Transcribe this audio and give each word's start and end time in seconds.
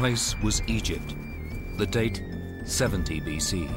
Place 0.00 0.34
was 0.40 0.62
Egypt. 0.66 1.14
The 1.76 1.84
date, 1.84 2.22
70 2.64 3.20
BC. 3.20 3.68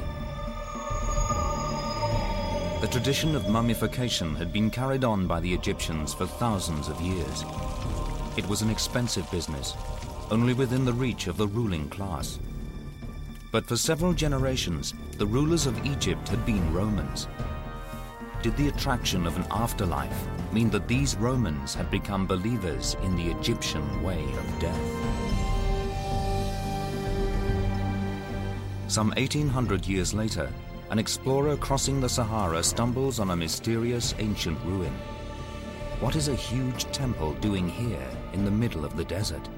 The 2.80 2.86
tradition 2.86 3.36
of 3.36 3.50
mummification 3.50 4.34
had 4.34 4.50
been 4.50 4.70
carried 4.70 5.04
on 5.04 5.26
by 5.26 5.40
the 5.40 5.52
Egyptians 5.52 6.14
for 6.14 6.24
thousands 6.24 6.88
of 6.88 6.98
years. 7.02 7.44
It 8.38 8.48
was 8.48 8.62
an 8.62 8.70
expensive 8.70 9.30
business, 9.30 9.74
only 10.30 10.54
within 10.54 10.86
the 10.86 10.94
reach 10.94 11.26
of 11.26 11.36
the 11.36 11.46
ruling 11.46 11.90
class. 11.90 12.38
But 13.52 13.66
for 13.66 13.76
several 13.76 14.14
generations, 14.14 14.94
the 15.18 15.26
rulers 15.26 15.66
of 15.66 15.84
Egypt 15.84 16.26
had 16.30 16.46
been 16.46 16.72
Romans. 16.72 17.28
Did 18.40 18.56
the 18.56 18.68
attraction 18.68 19.26
of 19.26 19.36
an 19.36 19.44
afterlife 19.50 20.26
mean 20.54 20.70
that 20.70 20.88
these 20.88 21.16
Romans 21.16 21.74
had 21.74 21.90
become 21.90 22.26
believers 22.26 22.96
in 23.02 23.14
the 23.14 23.30
Egyptian 23.30 24.02
way 24.02 24.22
of 24.22 24.58
death? 24.58 25.03
Some 28.86 29.08
1800 29.10 29.86
years 29.86 30.12
later, 30.12 30.52
an 30.90 30.98
explorer 30.98 31.56
crossing 31.56 32.00
the 32.00 32.08
Sahara 32.08 32.62
stumbles 32.62 33.18
on 33.18 33.30
a 33.30 33.36
mysterious 33.36 34.14
ancient 34.18 34.58
ruin. 34.64 34.92
What 36.00 36.16
is 36.16 36.28
a 36.28 36.34
huge 36.34 36.84
temple 36.92 37.32
doing 37.34 37.66
here 37.68 38.06
in 38.34 38.44
the 38.44 38.50
middle 38.50 38.84
of 38.84 38.96
the 38.96 39.04
desert? 39.04 39.48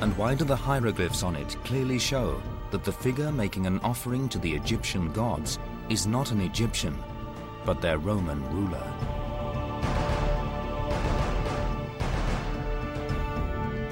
And 0.00 0.16
why 0.16 0.34
do 0.34 0.44
the 0.44 0.56
hieroglyphs 0.56 1.22
on 1.22 1.36
it 1.36 1.54
clearly 1.64 1.98
show 1.98 2.40
that 2.70 2.82
the 2.82 2.92
figure 2.92 3.30
making 3.30 3.66
an 3.66 3.78
offering 3.80 4.28
to 4.30 4.38
the 4.38 4.54
Egyptian 4.54 5.12
gods 5.12 5.58
is 5.90 6.06
not 6.06 6.30
an 6.30 6.40
Egyptian, 6.40 6.96
but 7.66 7.82
their 7.82 7.98
Roman 7.98 8.42
ruler? 8.54 9.19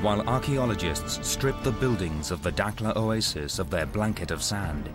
While 0.01 0.21
archaeologists 0.29 1.27
strip 1.27 1.61
the 1.65 1.73
buildings 1.73 2.31
of 2.31 2.41
the 2.45 2.53
Dakhla 2.53 2.95
oasis 2.95 3.59
of 3.59 3.69
their 3.69 3.85
blanket 3.85 4.31
of 4.31 4.45
sand, 4.45 4.89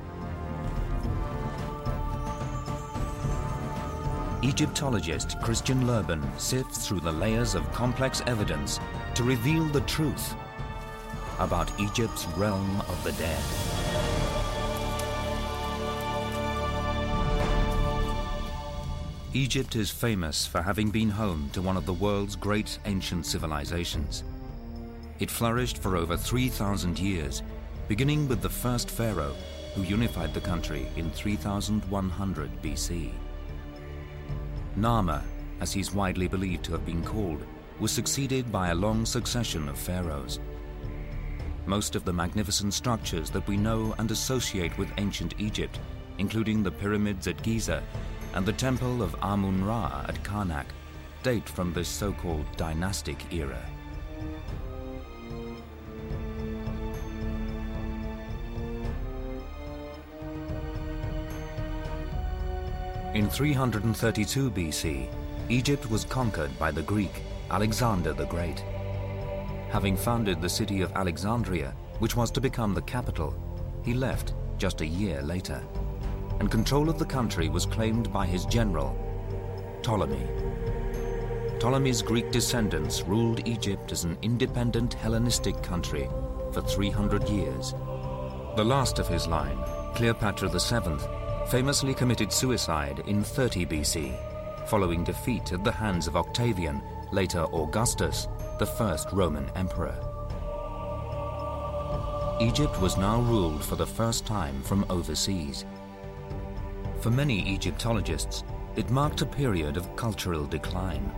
Egyptologist 4.42 5.42
Christian 5.42 5.86
Loeben 5.86 6.23
sifts 6.40 6.88
through 6.88 7.02
the 7.02 7.12
layers 7.12 7.54
of 7.54 7.70
complex 7.73 8.22
evidence 8.28 8.80
to 9.16 9.23
reveal 9.23 9.66
the 9.66 9.82
truth 9.82 10.36
about 11.40 11.78
Egypt's 11.82 12.26
realm 12.38 12.80
of 12.88 13.04
the 13.04 13.12
dead. 13.14 13.44
Egypt 19.34 19.76
is 19.76 19.90
famous 19.90 20.45
for 20.45 20.62
having 20.62 20.90
been 20.92 21.10
home 21.10 21.50
to 21.52 21.62
one 21.62 21.76
of 21.76 21.86
the 21.86 21.94
world's 21.94 22.38
great 22.38 22.80
ancient 22.86 23.26
civilizations. 23.26 24.23
It 25.24 25.32
flourished 25.32 25.78
for 25.78 25.96
over 25.96 26.18
3,000 26.18 27.00
years, 27.00 27.44
beginning 27.88 28.28
with 28.28 28.42
the 28.42 28.50
first 28.50 28.92
pharaoh, 28.92 29.34
who 29.74 29.84
unified 29.84 30.34
the 30.34 30.42
country 30.42 30.86
in 30.98 31.10
3100 31.12 32.62
BC. 32.62 33.14
Narmer, 34.78 35.22
as 35.62 35.72
he's 35.72 35.94
widely 35.94 36.28
believed 36.28 36.66
to 36.66 36.74
have 36.74 36.86
been 36.86 37.06
called, 37.06 37.42
was 37.80 37.90
succeeded 37.90 38.52
by 38.52 38.72
a 38.72 38.76
long 38.76 39.06
succession 39.06 39.70
of 39.70 39.78
pharaohs. 39.78 40.42
Most 41.68 41.95
of 41.95 42.04
the 42.04 42.12
magnificent 42.12 42.73
structures 42.73 43.30
that 43.30 43.48
we 43.48 43.56
know 43.56 43.95
and 44.00 44.12
associate 44.12 44.78
with 44.78 44.92
ancient 44.98 45.36
Egypt, 45.38 45.80
including 46.17 46.64
the 46.64 46.72
pyramids 46.72 47.30
at 47.30 47.42
Giza 47.42 47.82
and 48.33 48.45
the 48.45 48.52
temple 48.52 49.02
of 49.02 49.16
Amun-Ra 49.22 50.04
at 50.06 50.22
Karnak, 50.22 50.67
date 51.23 51.48
from 51.48 51.72
this 51.72 51.88
so-called 51.88 52.45
dynastic 52.58 53.33
era. 53.33 53.66
In 63.14 63.30
332 63.30 64.50
BC, 64.50 65.08
Egypt 65.50 65.88
was 65.92 66.04
conquered 66.04 66.58
by 66.58 66.72
the 66.72 66.82
Greek 66.82 67.22
Alexander 67.52 68.12
the 68.12 68.26
Great. 68.26 68.66
Having 69.70 69.98
founded 69.98 70.42
the 70.42 70.50
city 70.50 70.82
of 70.82 70.92
Alexandria, 70.94 71.76
which 72.00 72.16
was 72.16 72.32
to 72.32 72.42
become 72.42 72.74
the 72.74 72.82
capital, 72.82 73.36
he 73.84 73.94
left 73.94 74.34
just 74.58 74.82
a 74.82 74.86
year 74.88 75.22
later, 75.22 75.62
and 76.40 76.50
control 76.50 76.90
of 76.90 76.98
the 76.98 77.06
country 77.06 77.50
was 77.50 77.68
claimed 77.68 78.12
by 78.12 78.26
his 78.26 78.48
general, 78.48 78.98
Ptolemy. 79.84 80.28
Ptolemy's 81.60 82.02
Greek 82.02 82.32
descendants 82.32 83.04
ruled 83.04 83.48
Egypt 83.48 83.92
as 83.92 84.06
an 84.06 84.18
independent 84.24 84.95
Hellenistic 84.95 85.62
country 85.62 86.10
for 86.52 86.62
300 86.62 87.30
years. 87.30 87.76
The 88.56 88.66
last 88.66 88.98
of 88.98 89.08
his 89.08 89.28
line, 89.28 89.60
Cleopatra 89.94 90.50
VII, 90.50 91.23
famously 91.48 91.93
committed 91.93 92.31
suicide 92.31 93.04
in 93.08 93.23
30 93.23 93.65
BC, 93.65 94.67
following 94.67 95.04
defeat 95.04 95.52
at 95.52 95.64
the 95.64 95.71
hands 95.71 96.08
of 96.08 96.15
Octavian, 96.15 96.81
later 97.11 97.45
Augustus, 97.54 98.27
the 98.59 98.65
first 98.65 99.11
Roman 99.11 99.49
emperor. 99.55 99.95
Egypt 102.42 102.80
was 102.82 102.98
now 102.98 103.21
ruled 103.21 103.64
for 103.64 103.76
the 103.76 103.86
first 103.86 104.26
time 104.26 104.61
from 104.64 104.86
overseas. 104.89 105.65
For 107.02 107.11
many 107.11 107.48
Egyptologists, 107.48 108.43
it 108.76 108.89
marked 108.89 109.21
a 109.21 109.26
period 109.26 109.77
of 109.77 109.95
cultural 109.95 110.45
decline. 110.45 111.11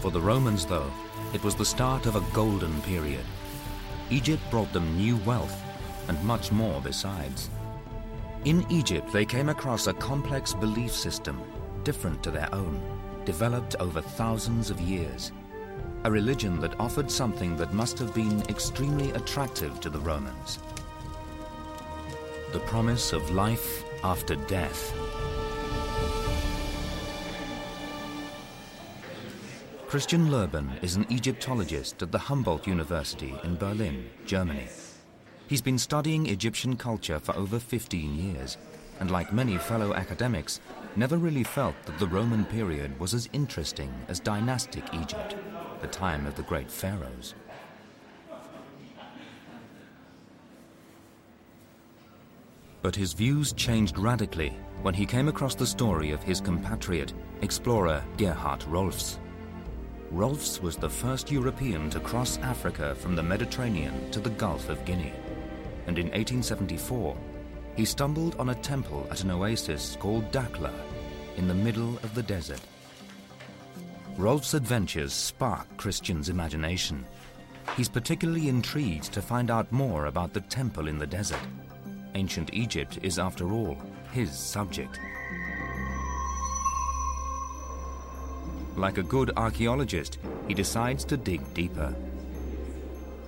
For 0.00 0.10
the 0.10 0.20
Romans, 0.20 0.66
though, 0.66 0.90
it 1.32 1.42
was 1.42 1.54
the 1.54 1.64
start 1.64 2.06
of 2.06 2.16
a 2.16 2.34
golden 2.34 2.80
period. 2.82 3.24
Egypt 4.10 4.42
brought 4.50 4.72
them 4.72 4.96
new 4.96 5.16
wealth 5.18 5.65
and 6.08 6.22
much 6.24 6.52
more 6.52 6.80
besides. 6.80 7.50
In 8.44 8.64
Egypt, 8.70 9.12
they 9.12 9.24
came 9.24 9.48
across 9.48 9.86
a 9.86 9.94
complex 9.94 10.54
belief 10.54 10.92
system, 10.92 11.42
different 11.82 12.22
to 12.22 12.30
their 12.30 12.48
own, 12.54 12.80
developed 13.24 13.74
over 13.80 14.00
thousands 14.00 14.70
of 14.70 14.80
years. 14.80 15.32
A 16.04 16.10
religion 16.10 16.60
that 16.60 16.78
offered 16.78 17.10
something 17.10 17.56
that 17.56 17.74
must 17.74 17.98
have 17.98 18.14
been 18.14 18.42
extremely 18.42 19.10
attractive 19.12 19.80
to 19.80 19.90
the 19.90 19.98
Romans. 19.98 20.60
The 22.52 22.60
promise 22.60 23.12
of 23.12 23.30
life 23.32 23.82
after 24.04 24.36
death. 24.36 24.94
Christian 29.88 30.30
Loeben 30.30 30.70
is 30.82 30.96
an 30.96 31.06
Egyptologist 31.10 32.02
at 32.02 32.12
the 32.12 32.18
Humboldt 32.18 32.66
University 32.66 33.34
in 33.42 33.56
Berlin, 33.56 34.10
Germany. 34.24 34.68
He's 35.48 35.62
been 35.62 35.78
studying 35.78 36.26
Egyptian 36.26 36.76
culture 36.76 37.20
for 37.20 37.36
over 37.36 37.60
15 37.60 38.18
years, 38.18 38.58
and 38.98 39.12
like 39.12 39.32
many 39.32 39.58
fellow 39.58 39.94
academics, 39.94 40.60
never 40.96 41.18
really 41.18 41.44
felt 41.44 41.76
that 41.84 42.00
the 42.00 42.06
Roman 42.08 42.44
period 42.44 42.98
was 42.98 43.14
as 43.14 43.28
interesting 43.32 43.92
as 44.08 44.18
dynastic 44.18 44.82
Egypt, 44.92 45.36
the 45.80 45.86
time 45.86 46.26
of 46.26 46.34
the 46.34 46.42
great 46.42 46.68
pharaohs. 46.68 47.34
But 52.82 52.96
his 52.96 53.12
views 53.12 53.52
changed 53.52 53.98
radically 53.98 54.56
when 54.82 54.94
he 54.94 55.06
came 55.06 55.28
across 55.28 55.54
the 55.54 55.66
story 55.66 56.10
of 56.10 56.24
his 56.24 56.40
compatriot, 56.40 57.12
explorer 57.42 58.02
Gerhard 58.16 58.60
Rohlfs. 58.62 59.18
Rohlfs 60.12 60.60
was 60.60 60.76
the 60.76 60.90
first 60.90 61.30
European 61.30 61.88
to 61.90 62.00
cross 62.00 62.38
Africa 62.38 62.96
from 62.96 63.14
the 63.14 63.22
Mediterranean 63.22 64.10
to 64.10 64.18
the 64.18 64.30
Gulf 64.30 64.68
of 64.68 64.84
Guinea. 64.84 65.12
And 65.86 65.98
in 65.98 66.06
1874, 66.06 67.16
he 67.76 67.84
stumbled 67.84 68.36
on 68.36 68.48
a 68.48 68.54
temple 68.56 69.06
at 69.10 69.22
an 69.22 69.30
oasis 69.30 69.96
called 70.00 70.30
Dakhla 70.32 70.72
in 71.36 71.46
the 71.46 71.54
middle 71.54 71.96
of 71.98 72.14
the 72.14 72.22
desert. 72.22 72.60
Rohlfs' 74.16 74.54
adventures 74.54 75.12
spark 75.12 75.66
Christian's 75.76 76.30
imagination. 76.30 77.04
He's 77.76 77.88
particularly 77.88 78.48
intrigued 78.48 79.12
to 79.12 79.20
find 79.20 79.50
out 79.50 79.70
more 79.70 80.06
about 80.06 80.32
the 80.32 80.40
temple 80.40 80.88
in 80.88 80.98
the 80.98 81.06
desert. 81.06 81.40
Ancient 82.14 82.54
Egypt 82.54 82.98
is, 83.02 83.18
after 83.18 83.52
all, 83.52 83.76
his 84.12 84.32
subject. 84.32 84.98
Like 88.74 88.96
a 88.96 89.02
good 89.02 89.32
archaeologist, 89.36 90.18
he 90.48 90.54
decides 90.54 91.04
to 91.06 91.18
dig 91.18 91.42
deeper. 91.52 91.94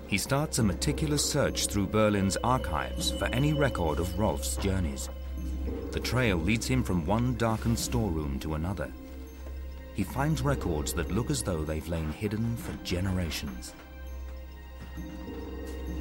He 0.09 0.17
starts 0.17 0.59
a 0.59 0.63
meticulous 0.63 1.23
search 1.23 1.67
through 1.67 1.89
Berlin's 1.89 2.39
archives 2.43 3.11
for 3.11 3.27
any 3.27 3.53
record 3.53 3.99
of 3.99 4.09
Rohlfs' 4.17 4.59
journeys. 4.59 5.11
The 5.93 6.01
trail 6.01 6.39
leads 6.39 6.67
him 6.67 6.83
from 6.83 7.05
one 7.05 7.37
darkened 7.37 7.79
storeroom 7.79 8.39
to 8.41 8.55
another. 8.55 8.91
He 9.95 10.05
finds 10.05 10.41
records 10.41 10.95
that 10.95 11.13
look 11.13 11.29
as 11.29 11.43
though 11.43 11.63
they've 11.63 11.87
lain 11.89 12.11
hidden 12.11 12.57
for 12.57 12.73
generations. 12.85 13.75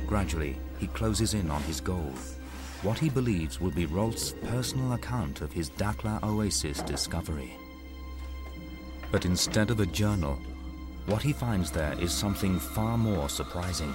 Gradually, 0.06 0.58
he 0.80 0.88
closes 0.88 1.34
in 1.34 1.52
on 1.52 1.62
his 1.64 1.82
goal. 1.82 2.14
what 2.84 3.00
he 3.00 3.10
believes 3.10 3.60
will 3.60 3.72
be 3.72 3.88
Rohlfs' 3.88 4.40
personal 4.44 4.94
account 4.94 5.42
of 5.42 5.52
his 5.52 5.72
Dakhla 5.72 6.24
oasis 6.24 6.82
discovery. 6.84 7.58
But 9.12 9.26
instead 9.26 9.72
of 9.72 9.80
a 9.80 9.86
journal, 9.86 10.40
what 11.08 11.24
he 11.24 11.34
finds 11.34 11.72
there 11.72 11.96
is 12.00 12.12
something 12.12 12.60
far 12.60 12.98
more 12.98 13.30
surprising. 13.30 13.94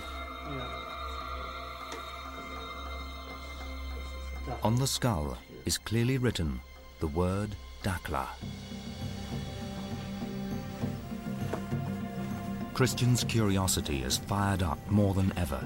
On 4.63 4.77
the 4.77 4.87
skull 4.87 5.37
is 5.67 5.79
clearly 5.79 6.19
written 6.19 6.61
the 7.01 7.07
word 7.09 7.55
Dakhla. 7.83 8.27
Christian's 12.73 13.25
curiosity 13.25 14.03
is 14.03 14.17
fired 14.17 14.63
up 14.63 14.79
more 14.91 15.13
than 15.13 15.33
ever. 15.37 15.65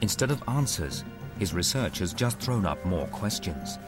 Instead 0.00 0.30
of 0.30 0.42
answers, 0.46 1.04
his 1.40 1.52
research 1.52 1.98
has 1.98 2.14
just 2.14 2.38
thrown 2.38 2.64
up 2.64 2.84
more 2.86 3.08
questions. 3.08 3.78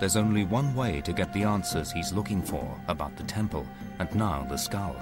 There's 0.00 0.16
only 0.16 0.44
one 0.44 0.74
way 0.74 1.00
to 1.02 1.12
get 1.12 1.32
the 1.32 1.44
answers 1.44 1.92
he's 1.92 2.12
looking 2.12 2.42
for 2.42 2.80
about 2.88 3.16
the 3.16 3.22
temple 3.22 3.64
and 4.00 4.12
now 4.16 4.44
the 4.50 4.56
skull. 4.56 4.96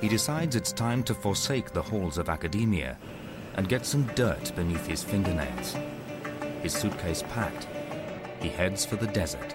He 0.00 0.08
decides 0.08 0.54
it's 0.54 0.72
time 0.72 1.02
to 1.04 1.14
forsake 1.14 1.72
the 1.72 1.82
halls 1.82 2.18
of 2.18 2.28
academia 2.28 2.96
and 3.54 3.68
get 3.68 3.84
some 3.84 4.04
dirt 4.14 4.52
beneath 4.54 4.86
his 4.86 5.02
fingernails. 5.02 5.76
His 6.62 6.72
suitcase 6.72 7.24
packed, 7.30 7.66
he 8.40 8.48
heads 8.48 8.86
for 8.86 8.96
the 8.96 9.08
desert. 9.08 9.54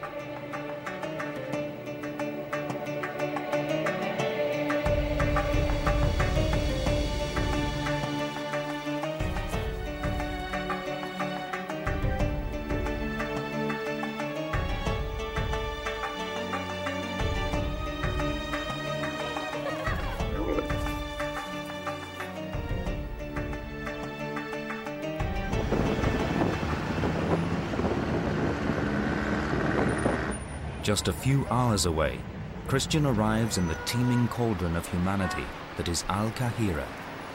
Just 30.83 31.07
a 31.07 31.13
few 31.13 31.47
hours 31.49 31.85
away, 31.85 32.19
Christian 32.67 33.05
arrives 33.05 33.57
in 33.57 33.69
the 33.69 33.77
teeming 33.85 34.27
cauldron 34.27 34.75
of 34.75 34.85
humanity 34.85 35.45
that 35.77 35.87
is 35.87 36.03
Al 36.09 36.29
Qahira, 36.31 36.85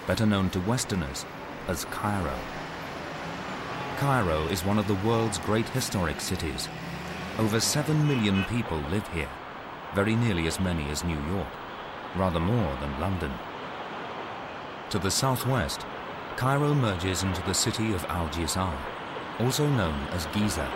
better 0.06 0.26
known 0.26 0.50
to 0.50 0.60
Westerners 0.60 1.24
as 1.66 1.86
Cairo. 1.86 2.38
Cairo 3.96 4.42
is 4.48 4.66
one 4.66 4.78
of 4.78 4.86
the 4.86 4.96
world's 4.96 5.38
great 5.38 5.66
historic 5.70 6.20
cities. 6.20 6.68
Over 7.38 7.58
7 7.58 8.06
million 8.06 8.44
people 8.44 8.80
live 8.90 9.08
here, 9.14 9.30
very 9.94 10.14
nearly 10.14 10.46
as 10.46 10.60
many 10.60 10.84
as 10.90 11.02
New 11.02 11.20
York, 11.30 11.48
rather 12.16 12.40
more 12.40 12.76
than 12.82 13.00
London. 13.00 13.32
To 14.90 14.98
the 14.98 15.10
southwest, 15.10 15.86
Cairo 16.36 16.74
merges 16.74 17.22
into 17.22 17.40
the 17.44 17.54
city 17.54 17.94
of 17.94 18.04
Al-Jizah, 18.10 18.76
also 19.40 19.66
known 19.70 19.98
as 20.08 20.26
Giza 20.34 20.70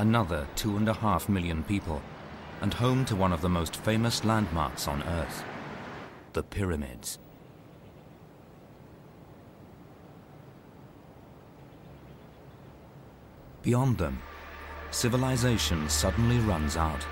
another 0.00 0.46
two 0.56 0.78
and 0.78 0.88
a 0.88 0.94
half 0.94 1.28
million 1.28 1.62
people, 1.62 2.00
and 2.62 2.72
home 2.72 3.04
to 3.04 3.14
one 3.14 3.34
of 3.34 3.42
the 3.42 3.48
most 3.48 3.76
famous 3.76 4.24
landmarks 4.24 4.88
on 4.88 5.02
Earth, 5.02 5.44
the 6.32 6.42
pyramids. 6.42 7.18
Beyond 13.62 13.98
them, 13.98 14.22
civilization 14.90 15.86
suddenly 15.90 16.38
runs 16.38 16.78
out. 16.78 17.04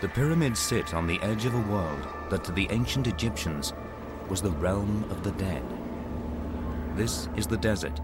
The 0.00 0.08
pyramids 0.08 0.60
sit 0.60 0.94
on 0.94 1.08
the 1.08 1.20
edge 1.20 1.46
of 1.46 1.54
a 1.54 1.72
world 1.72 2.06
that 2.30 2.44
to 2.44 2.52
the 2.52 2.68
ancient 2.70 3.08
Egyptians 3.08 3.72
was 4.28 4.40
the 4.40 4.52
realm 4.52 5.02
of 5.10 5.24
the 5.24 5.32
dead. 5.32 5.64
This 6.94 7.28
is 7.34 7.48
the 7.48 7.56
desert 7.56 8.00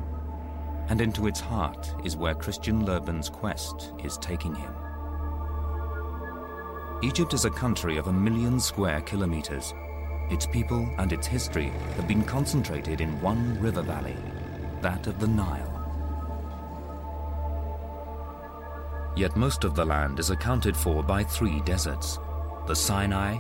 and 0.89 1.01
into 1.01 1.27
its 1.27 1.41
heart 1.41 1.95
is 2.05 2.17
where 2.17 2.35
Christian 2.35 2.85
Loeben's 2.85 3.29
quest 3.29 3.93
is 4.03 4.19
taking 4.19 4.55
him. 4.55 4.73
Egypt 7.03 7.35
is 7.35 7.45
a 7.45 7.51
country 7.51 7.97
of 7.97 8.07
a 8.07 8.13
million 8.13 8.61
square 8.61 9.01
kilometers. 9.01 9.75
Its 10.31 10.47
people 10.47 10.89
and 10.99 11.13
its 11.13 11.27
history 11.27 11.73
have 11.97 12.07
been 12.07 12.23
concentrated 12.23 13.01
in 13.01 13.21
one 13.21 13.61
river 13.61 13.83
valley, 13.83 14.17
that 14.81 15.07
of 15.07 15.19
the 15.19 15.27
Nile. 15.27 15.69
Yet 19.17 19.37
most 19.37 19.65
of 19.65 19.75
the 19.75 19.85
land 19.85 20.19
is 20.19 20.31
accounted 20.31 20.77
for 20.77 21.03
by 21.03 21.25
three 21.25 21.61
deserts 21.63 22.19
the 22.67 22.77
Sinai, 22.77 23.37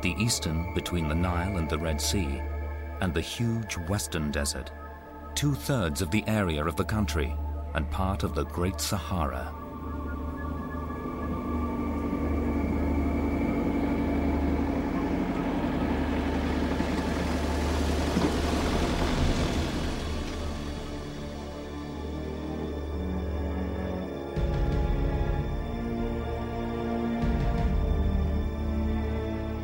the 0.00 0.14
eastern 0.18 0.72
between 0.74 1.06
the 1.06 1.14
Nile 1.14 1.58
and 1.58 1.68
the 1.68 1.78
Red 1.78 2.00
Sea, 2.00 2.40
and 3.02 3.12
the 3.12 3.20
huge 3.20 3.76
western 3.88 4.30
desert 4.30 4.70
two-thirds 5.34 6.02
of 6.02 6.10
the 6.10 6.24
area 6.26 6.64
of 6.64 6.76
the 6.76 6.84
country 6.84 7.34
and 7.74 7.90
part 7.90 8.22
of 8.22 8.34
the 8.34 8.44
Great 8.44 8.80
Sahara. 8.80 9.52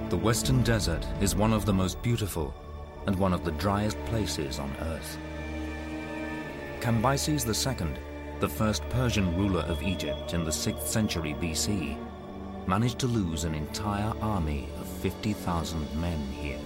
The 0.08 0.16
Western 0.16 0.62
Desert 0.62 1.06
is 1.20 1.36
one 1.36 1.52
of 1.52 1.66
the 1.66 1.72
most 1.72 2.00
beautiful 2.02 2.54
and 3.06 3.16
one 3.16 3.32
of 3.32 3.44
the 3.44 3.52
driest 3.52 4.02
places 4.06 4.58
on 4.58 4.74
Earth. 4.80 5.18
Cambyses 6.80 7.44
II, 7.44 7.88
the 8.38 8.48
first 8.48 8.88
Persian 8.88 9.36
ruler 9.36 9.62
of 9.62 9.82
Egypt 9.82 10.32
in 10.32 10.44
the 10.44 10.50
6th 10.50 10.86
century 10.86 11.34
BC, 11.34 11.98
managed 12.66 12.98
to 13.00 13.06
lose 13.06 13.44
an 13.44 13.54
entire 13.54 14.12
army 14.22 14.68
of 14.80 14.86
50,000 14.86 16.00
men 16.00 16.18
here. 16.32 16.60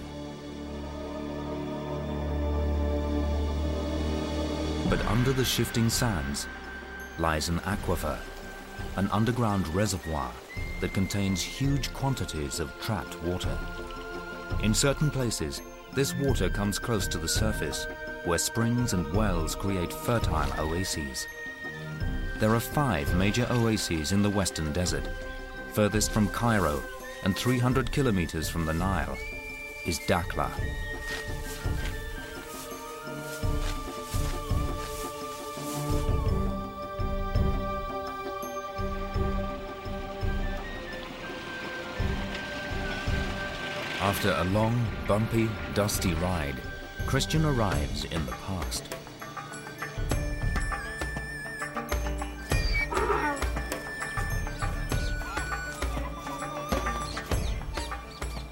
But 4.89 5.03
under 5.07 5.33
the 5.33 5.43
shifting 5.43 5.89
sands 5.89 6.47
lies 7.17 7.49
an 7.49 7.59
aquifer, 7.61 8.19
an 8.97 9.09
underground 9.11 9.67
reservoir 9.69 10.31
that 10.79 10.93
contains 10.93 11.41
huge 11.41 11.91
quantities 11.93 12.59
of 12.59 12.71
trapped 12.79 13.21
water. 13.23 13.57
In 14.61 14.75
certain 14.75 15.09
places, 15.09 15.61
this 15.93 16.13
water 16.15 16.49
comes 16.49 16.77
close 16.77 17.07
to 17.07 17.17
the 17.17 17.27
surface 17.27 17.87
where 18.25 18.37
springs 18.37 18.93
and 18.93 19.11
wells 19.13 19.55
create 19.55 19.91
fertile 19.91 20.51
oases. 20.59 21.27
There 22.39 22.55
are 22.55 22.59
five 22.59 23.13
major 23.15 23.47
oases 23.49 24.11
in 24.11 24.21
the 24.21 24.29
Western 24.29 24.71
Desert. 24.71 25.07
Furthest 25.73 26.11
from 26.11 26.29
Cairo 26.29 26.81
and 27.23 27.35
300 27.35 27.91
kilometers 27.91 28.49
from 28.49 28.65
the 28.65 28.73
Nile 28.73 29.17
is 29.85 29.99
Dakhla. 29.99 30.51
After 44.01 44.35
a 44.37 44.43
long, 44.45 44.85
bumpy, 45.07 45.49
dusty 45.73 46.13
ride, 46.15 46.55
Christian 47.13 47.45
arrives 47.45 48.05
in 48.05 48.25
the 48.25 48.31
past. 48.31 48.85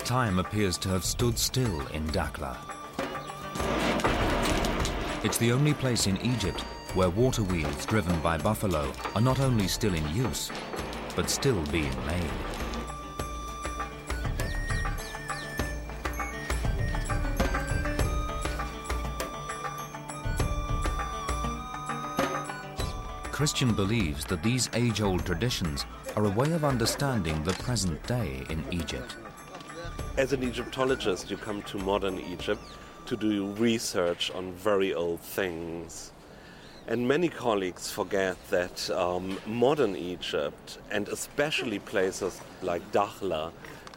Time 0.06 0.38
appears 0.38 0.78
to 0.78 0.90
have 0.90 1.04
stood 1.04 1.40
still 1.40 1.88
in 1.88 2.06
Dakhla. 2.10 2.56
It's 5.24 5.38
the 5.38 5.52
only 5.52 5.74
place 5.74 6.06
in 6.06 6.22
Egypt 6.22 6.62
where 6.94 7.10
water 7.10 7.42
wheels 7.42 7.88
driven 7.88 8.20
by 8.20 8.38
buffalo 8.38 8.94
are 9.16 9.22
not 9.22 9.40
only 9.40 9.68
still 9.68 9.96
in 9.96 10.08
use, 10.16 10.52
but 11.16 11.32
still 11.32 11.64
being 11.72 12.06
made. 12.06 12.51
Christian 23.42 23.74
believes 23.74 24.24
that 24.26 24.44
these 24.44 24.70
age-old 24.76 25.26
traditions 25.26 25.88
are 26.16 26.26
a 26.26 26.30
way 26.30 26.52
of 26.52 26.64
understanding 26.64 27.44
the 27.44 27.54
present 27.54 28.00
day 28.06 28.46
in 28.52 28.64
Egypt. 28.70 29.16
As 30.16 30.32
an 30.32 30.44
Egyptologist, 30.44 31.32
you 31.32 31.38
come 31.38 31.64
to 31.64 31.80
modern 31.80 32.20
Egypt 32.20 32.62
to 33.08 33.18
do 33.18 33.48
research 33.54 34.30
on 34.30 34.54
very 34.54 34.94
old 34.94 35.22
things. 35.22 36.12
And 36.86 37.08
many 37.08 37.30
colleagues 37.30 37.90
forget 37.90 38.38
that 38.52 38.88
um, 38.92 39.40
modern 39.48 39.96
Egypt, 39.96 40.78
and 40.92 41.08
especially 41.08 41.80
places 41.80 42.40
like 42.62 42.84
Dakhla, 42.92 43.52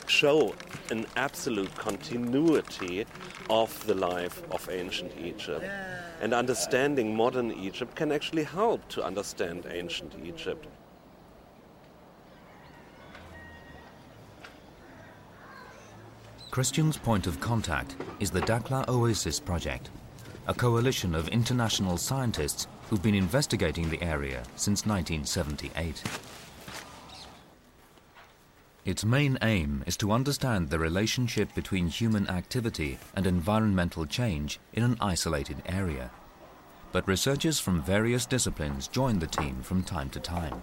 show 0.06 0.54
an 0.90 1.06
absolute 1.16 1.74
continuity 1.76 3.06
of 3.50 3.86
the 3.86 3.94
life 3.94 4.42
of 4.50 4.68
ancient 4.70 5.12
Egypt. 5.18 5.64
And 6.20 6.32
understanding 6.32 7.16
modern 7.16 7.52
Egypt 7.52 7.94
can 7.94 8.12
actually 8.12 8.44
help 8.44 8.88
to 8.90 9.02
understand 9.02 9.66
ancient 9.70 10.14
Egypt. 10.24 10.66
Christian's 16.50 16.96
point 16.96 17.26
of 17.26 17.40
contact 17.40 17.96
is 18.20 18.30
the 18.30 18.40
Dakhla 18.40 18.88
Oasis 18.88 19.40
Project, 19.40 19.90
a 20.46 20.54
coalition 20.54 21.12
of 21.12 21.26
international 21.28 21.96
scientists 21.96 22.68
who've 22.88 23.02
been 23.02 23.16
investigating 23.16 23.90
the 23.90 24.00
area 24.00 24.44
since 24.54 24.86
1978. 24.86 26.02
Its 28.84 29.02
main 29.02 29.38
aim 29.40 29.82
is 29.86 29.96
to 29.96 30.12
understand 30.12 30.68
the 30.68 30.78
relationship 30.78 31.54
between 31.54 31.88
human 31.88 32.28
activity 32.28 32.98
and 33.16 33.26
environmental 33.26 34.04
change 34.04 34.60
in 34.74 34.82
an 34.82 34.98
isolated 35.00 35.56
area. 35.64 36.10
But 36.92 37.08
researchers 37.08 37.58
from 37.58 37.82
various 37.82 38.26
disciplines 38.26 38.88
join 38.88 39.18
the 39.18 39.26
team 39.26 39.62
from 39.62 39.82
time 39.82 40.10
to 40.10 40.20
time. 40.20 40.60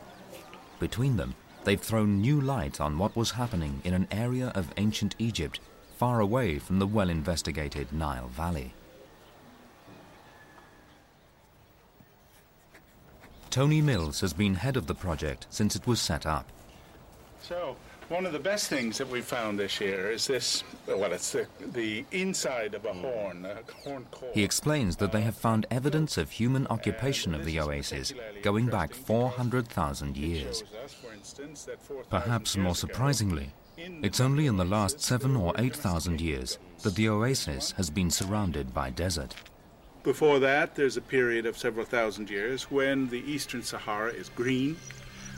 Between 0.80 1.18
them, 1.18 1.34
they've 1.64 1.82
thrown 1.82 2.22
new 2.22 2.40
light 2.40 2.80
on 2.80 3.00
what 3.00 3.16
was 3.16 3.32
happening 3.32 3.82
in 3.84 3.96
an 3.96 4.08
area 4.12 4.52
of 4.54 4.72
ancient 4.78 5.16
Egypt 5.18 5.60
far 5.98 6.20
away 6.20 6.60
from 6.60 6.78
the 6.78 6.88
well-investigated 6.88 7.92
Nile 7.92 8.28
Valley. 8.28 8.74
Tony 13.50 13.82
Mills 13.82 14.22
has 14.22 14.32
been 14.32 14.56
head 14.56 14.78
of 14.78 14.86
the 14.86 14.96
project 14.96 15.48
since 15.50 15.76
it 15.76 15.88
was 15.88 16.00
set 16.00 16.28
up. 16.28 16.48
So, 17.42 17.76
one 18.12 18.26
of 18.26 18.34
the 18.34 18.40
best 18.40 18.68
things 18.68 18.98
that 18.98 19.10
we 19.10 19.22
found 19.22 19.58
this 19.58 19.80
year 19.80 20.12
is 20.12 20.28
this 20.28 20.66
well, 20.86 21.14
it's 21.14 21.32
the, 21.32 21.48
the 21.72 22.04
inside 22.12 22.74
of 22.74 22.84
a 22.84 22.92
horn, 22.92 23.46
a 23.46 23.60
horn 23.86 24.06
core. 24.12 24.30
He 24.34 24.44
explains 24.44 24.98
that 24.98 25.14
they 25.14 25.22
have 25.22 25.38
found 25.38 25.66
evidence 25.72 26.18
of 26.18 26.30
human 26.30 26.68
occupation 26.68 27.34
of 27.34 27.46
the 27.46 27.58
oasis 27.62 28.14
going 28.42 28.68
back 28.68 28.94
400,000 28.94 30.18
years. 30.18 30.66
Perhaps 32.10 32.58
more 32.58 32.76
surprisingly, 32.76 33.52
it's 33.78 34.20
only 34.20 34.46
in 34.46 34.58
the 34.58 34.66
last 34.66 35.00
seven 35.00 35.38
or 35.38 35.54
8,000 35.58 36.20
years 36.20 36.60
that 36.84 36.96
the 36.96 37.08
oasis 37.08 37.72
has 37.78 37.90
been 37.90 38.12
surrounded 38.12 38.74
by 38.74 38.90
desert. 38.90 39.36
Before 40.04 40.40
that, 40.40 40.76
there's 40.76 40.98
a 40.98 41.02
period 41.02 41.46
of 41.46 41.58
several 41.58 41.86
thousand 41.86 42.30
years 42.30 42.70
when 42.70 43.08
the 43.08 43.24
eastern 43.32 43.64
Sahara 43.64 44.12
is 44.12 44.28
green. 44.30 44.76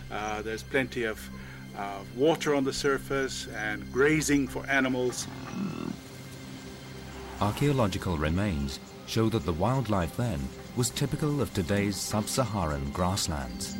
Uh, 0.09 0.41
there's 0.41 0.63
plenty 0.63 1.03
of 1.03 1.19
uh, 1.77 1.99
water 2.15 2.55
on 2.55 2.63
the 2.63 2.73
surface 2.73 3.47
and 3.55 3.91
grazing 3.91 4.47
for 4.47 4.65
animals. 4.67 5.27
Archaeological 7.41 8.17
remains 8.17 8.79
show 9.05 9.29
that 9.29 9.45
the 9.45 9.53
wildlife 9.53 10.15
then 10.15 10.39
was 10.75 10.89
typical 10.89 11.41
of 11.41 11.53
today's 11.53 11.95
sub-Saharan 11.95 12.89
grasslands. 12.91 13.75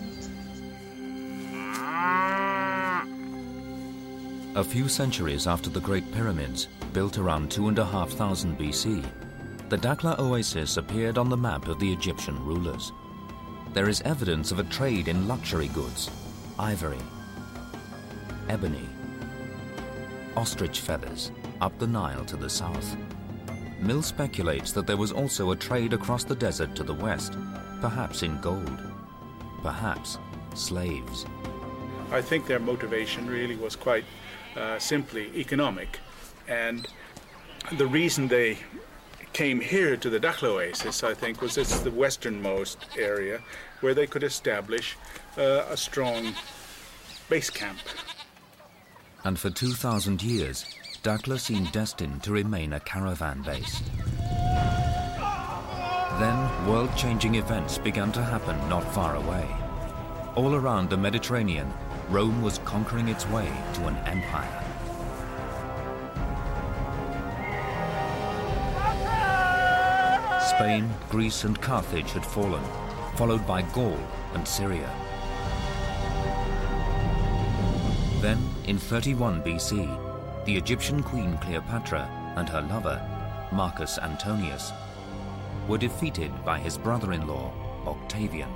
A 4.56 4.64
few 4.64 4.88
centuries 4.88 5.48
after 5.48 5.70
the 5.70 5.80
Great 5.80 6.12
Pyramids, 6.12 6.68
built 6.94 7.18
around 7.18 7.50
2,500 7.50 8.58
BC, 8.58 9.04
the 9.70 9.78
Dakhla 9.78 10.20
oasis 10.20 10.78
appeared 10.78 11.18
on 11.18 11.30
the 11.30 11.38
map 11.38 11.68
of 11.68 11.80
the 11.80 11.92
Egyptian 11.92 12.40
rulers. 12.46 12.92
There 13.74 13.90
is 13.90 14.02
evidence 14.02 14.52
of 14.52 14.60
a 14.60 14.64
trade 14.66 15.08
in 15.08 15.28
luxury 15.28 15.70
goods, 15.70 16.12
ivory, 16.60 17.00
ebony, 18.50 18.88
ostrich 20.36 20.80
feathers 20.80 21.32
up 21.62 21.78
the 21.80 21.88
Nile 21.88 22.26
to 22.26 22.36
the 22.36 22.50
south. 22.50 22.96
Mills 23.80 24.08
speculates 24.08 24.72
that 24.72 24.88
there 24.88 24.98
was 24.98 25.12
also 25.12 25.52
a 25.52 25.56
trade 25.56 25.94
across 25.94 26.24
the 26.24 26.36
desert 26.36 26.76
to 26.76 26.84
the 26.84 26.94
west, 26.94 27.38
perhaps 27.82 28.24
in 28.24 28.40
gold, 28.42 28.80
perhaps 29.62 30.18
slaves. 30.56 31.26
I 32.12 32.22
think 32.22 32.48
their 32.48 32.60
motivation 32.60 33.28
really 33.28 33.56
was 33.56 33.76
quite 33.76 34.06
uh, 34.56 34.80
simply 34.80 35.32
economic. 35.36 36.00
And 36.48 36.88
the 37.78 37.88
reason 37.88 38.28
they 38.28 38.60
came 39.34 39.60
here 39.60 39.98
to 39.98 40.10
the 40.10 40.20
Dakhla 40.20 40.50
Oasis, 40.50 41.04
I 41.04 41.14
think, 41.14 41.42
was 41.42 41.58
it's 41.58 41.80
the 41.80 41.92
westernmost 41.92 42.86
area 42.98 43.42
where 43.82 43.94
they 43.94 44.06
could 44.06 44.24
establish 44.24 44.96
uh, 45.38 45.66
a 45.70 45.76
strong 45.76 46.34
base 47.30 47.50
camp 47.50 47.80
and 49.24 49.40
for 49.40 49.50
2,000 49.50 50.22
years, 50.22 50.66
Dakhla 51.04 51.40
seemed 51.40 51.72
destined 51.72 52.24
to 52.24 52.32
remain 52.32 52.74
a 52.74 52.80
caravan 52.80 53.42
base. 53.42 53.82
Then, 56.20 56.68
world-changing 56.68 57.36
events 57.36 57.78
began 57.78 58.12
to 58.12 58.24
happen 58.24 58.58
not 58.70 58.84
far 58.94 59.16
away. 59.16 59.48
All 60.36 60.56
around 60.56 60.90
the 60.90 60.98
Mediterranean, 60.98 61.74
Rome 62.10 62.42
was 62.42 62.60
conquering 62.60 63.08
its 63.08 63.28
way 63.30 63.52
to 63.74 63.88
an 63.88 63.96
empire. 64.06 64.64
Spain, 70.50 70.90
Greece 71.10 71.46
and 71.46 71.60
Carthage 71.62 72.12
had 72.12 72.26
fallen, 72.26 72.64
followed 73.16 73.46
by 73.48 73.62
Gaul 73.62 74.00
and 74.34 74.48
Syria. 74.48 74.92
Then, 78.24 78.40
in 78.68 78.78
31 78.78 79.44
BC, 79.44 80.46
the 80.46 80.56
Egyptian 80.56 81.04
queen 81.04 81.38
Cleopatra 81.40 82.08
and 82.38 82.48
her 82.48 82.62
lover, 82.62 82.98
Marcus 83.52 83.98
Antonius, 83.98 84.72
were 85.68 85.78
defeated 85.78 86.32
by 86.46 86.58
his 86.58 86.78
brother-in-law, 86.78 87.52
Octavian, 87.86 88.48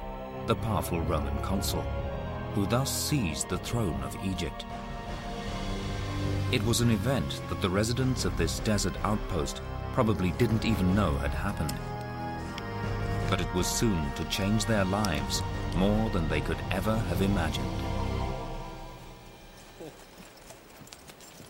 the 0.45 0.55
powerful 0.55 1.01
Roman 1.01 1.37
consul, 1.39 1.81
who 2.55 2.65
thus 2.65 2.89
seized 2.89 3.49
the 3.49 3.57
throne 3.57 4.01
of 4.03 4.15
Egypt. 4.23 4.65
It 6.53 6.63
was 6.63 6.79
an 6.79 6.91
event 6.91 7.41
that 7.49 7.61
the 7.61 7.69
residents 7.69 8.23
of 8.23 8.37
this 8.37 8.59
desert 8.59 8.95
outpost 9.03 9.61
probably 9.91 10.31
didn't 10.37 10.63
even 10.63 10.95
know 10.95 11.13
had 11.17 11.31
happened. 11.31 11.75
But 13.29 13.41
it 13.41 13.53
was 13.53 13.67
soon 13.67 14.13
to 14.13 14.23
change 14.29 14.63
their 14.63 14.85
lives 14.85 15.43
more 15.75 16.09
than 16.11 16.29
they 16.29 16.39
could 16.39 16.59
ever 16.71 16.97
have 17.09 17.21
imagined. 17.21 17.86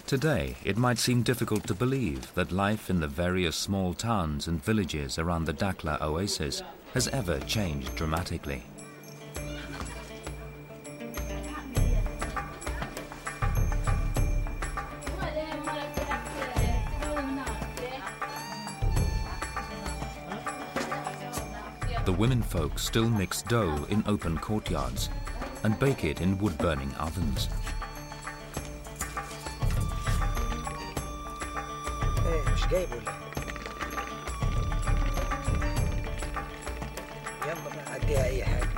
Today, 0.08 0.56
it 0.64 0.78
might 0.78 1.00
seem 1.00 1.22
difficult 1.22 1.68
to 1.68 1.74
believe 1.74 2.34
that 2.34 2.54
life 2.54 2.90
in 2.90 3.02
the 3.02 3.10
various 3.10 3.58
small 3.58 3.94
towns 3.94 4.48
and 4.48 4.64
villages 4.64 5.20
around 5.20 5.44
the 5.44 5.54
Dakhla 5.54 6.00
oasis 6.00 6.64
has 6.94 7.10
ever 7.10 7.42
changed 7.42 7.94
dramatically. 7.98 8.64
The 22.06 22.14
women 22.14 22.42
folk 22.42 22.80
still 22.80 23.10
mix 23.10 23.42
dough 23.42 23.86
in 23.90 24.06
open 24.08 24.38
courtyards 24.38 25.10
and 25.64 25.78
bake 25.78 26.06
it 26.06 26.22
in 26.22 26.38
wood-burning 26.38 26.96
ovens. 26.98 27.50
جايب 32.73 32.89
ولا 32.93 33.13
يلا 37.47 37.91
عديها 37.91 38.25
اي 38.25 38.45
حاجه 38.45 38.69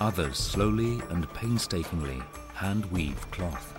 Others 0.00 0.38
slowly 0.38 1.02
and 1.10 1.32
painstakingly 1.34 2.22
hand 2.54 2.86
weave 2.90 3.30
cloth. 3.30 3.74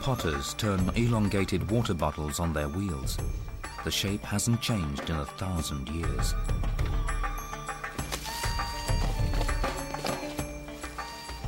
Potters 0.00 0.54
turn 0.54 0.90
elongated 0.96 1.70
water 1.70 1.94
bottles 1.94 2.40
on 2.40 2.52
their 2.54 2.68
wheels 2.68 3.18
the 3.89 3.95
shape 3.95 4.23
hasn't 4.23 4.61
changed 4.61 5.09
in 5.09 5.15
a 5.15 5.25
thousand 5.25 5.89
years. 5.89 6.35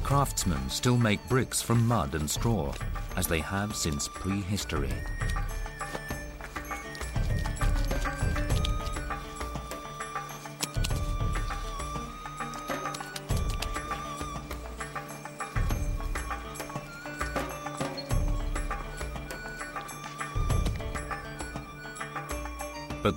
Craftsmen 0.01 0.67
still 0.67 0.98
make 0.98 1.19
bricks 1.29 1.62
from 1.62 1.88
mud 1.88 2.15
and 2.15 2.27
straw, 2.27 2.74
as 3.15 3.27
they 3.27 3.41
have 3.41 3.75
since 3.75 4.07
prehistory. 4.07 4.89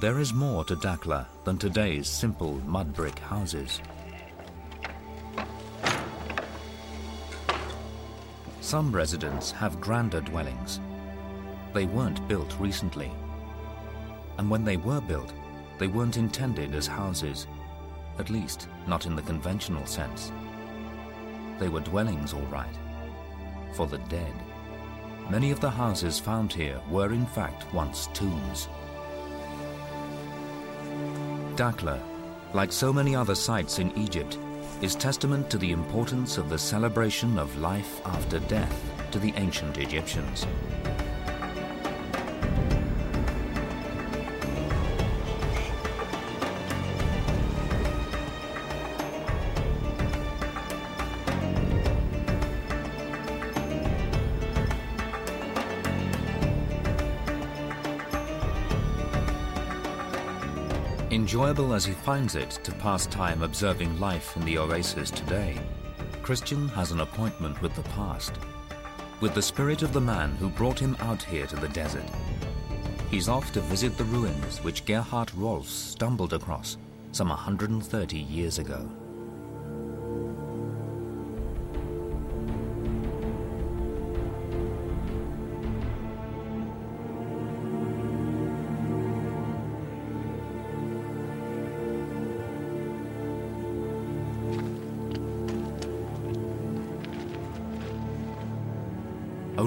There 0.05 0.21
is 0.21 0.35
more 0.35 0.63
to 0.67 0.77
Dakhla 0.77 1.25
than 1.45 1.57
today's 1.57 2.07
simple 2.07 2.61
mud 2.67 2.93
brick 2.93 3.19
houses. 3.21 3.81
Some 8.61 8.95
residents 8.95 9.51
have 9.53 9.81
grander 9.81 10.21
dwellings. 10.21 10.79
They 11.73 11.87
weren't 11.87 12.29
built 12.29 12.55
recently. 12.61 13.11
And 14.37 14.51
when 14.51 14.63
they 14.63 14.77
were 14.77 15.01
built, 15.01 15.33
they 15.79 15.87
weren't 15.87 16.19
intended 16.19 16.75
as 16.75 16.87
houses, 16.87 17.47
at 18.19 18.29
least 18.29 18.69
not 18.87 19.07
in 19.07 19.17
the 19.17 19.23
conventional 19.23 19.87
sense. 19.87 20.33
They 21.59 21.71
were 21.71 21.81
dwellings, 21.81 22.35
all 22.35 22.51
right, 22.53 22.77
for 23.73 23.87
the 23.87 24.05
dead. 24.11 24.35
Many 25.31 25.51
of 25.51 25.61
the 25.61 25.71
houses 25.71 26.21
found 26.21 26.53
here 26.53 26.79
were 26.91 27.15
in 27.15 27.25
fact 27.25 27.73
once 27.73 28.11
tombs. 28.13 28.69
Dakhla, 31.57 32.01
like 32.53 32.73
so 32.73 32.93
many 32.93 33.15
other 33.15 33.35
sites 33.35 33.79
in 33.79 33.97
Egypt, 33.97 34.39
is 34.83 34.95
testament 34.95 35.49
to 35.51 35.59
the 35.59 35.71
importance 35.71 36.37
of 36.37 36.49
the 36.49 36.59
celebration 36.59 37.39
of 37.39 37.57
life 37.59 38.01
after 38.05 38.41
death 38.41 38.75
to 39.13 39.19
the 39.19 39.33
ancient 39.37 39.79
Egyptians. 39.79 40.47
Enjoyable 61.45 61.75
as 61.75 61.85
he 61.85 61.93
finds 61.93 62.37
it 62.37 62.59
to 62.65 62.73
pass 62.73 63.05
time 63.05 63.43
observing 63.43 64.01
life 64.01 64.35
in 64.35 64.47
the 64.47 64.57
oasis 64.57 65.11
today, 65.11 65.61
Christian 66.23 66.69
has 66.69 66.91
an 66.91 67.01
appointment 67.01 67.61
with 67.61 67.75
the 67.75 67.83
past, 67.91 68.33
with 69.21 69.35
the 69.35 69.43
spirit 69.43 69.83
of 69.83 69.93
the 69.93 70.01
man 70.01 70.31
who 70.37 70.49
brought 70.49 70.79
him 70.79 70.97
out 71.01 71.23
here 71.23 71.47
to 71.47 71.57
the 71.57 71.69
desert. 71.69 72.09
He's 73.11 73.29
off 73.29 73.53
to 73.53 73.61
visit 73.61 73.99
the 73.99 74.05
ruins 74.05 74.65
which 74.65 74.87
Gerhard 74.87 75.29
Rohlfs 75.37 75.67
stumbled 75.67 76.33
across 76.33 76.79
some 77.13 77.29
130 77.29 78.17
years 78.17 78.59
ago. 78.59 78.91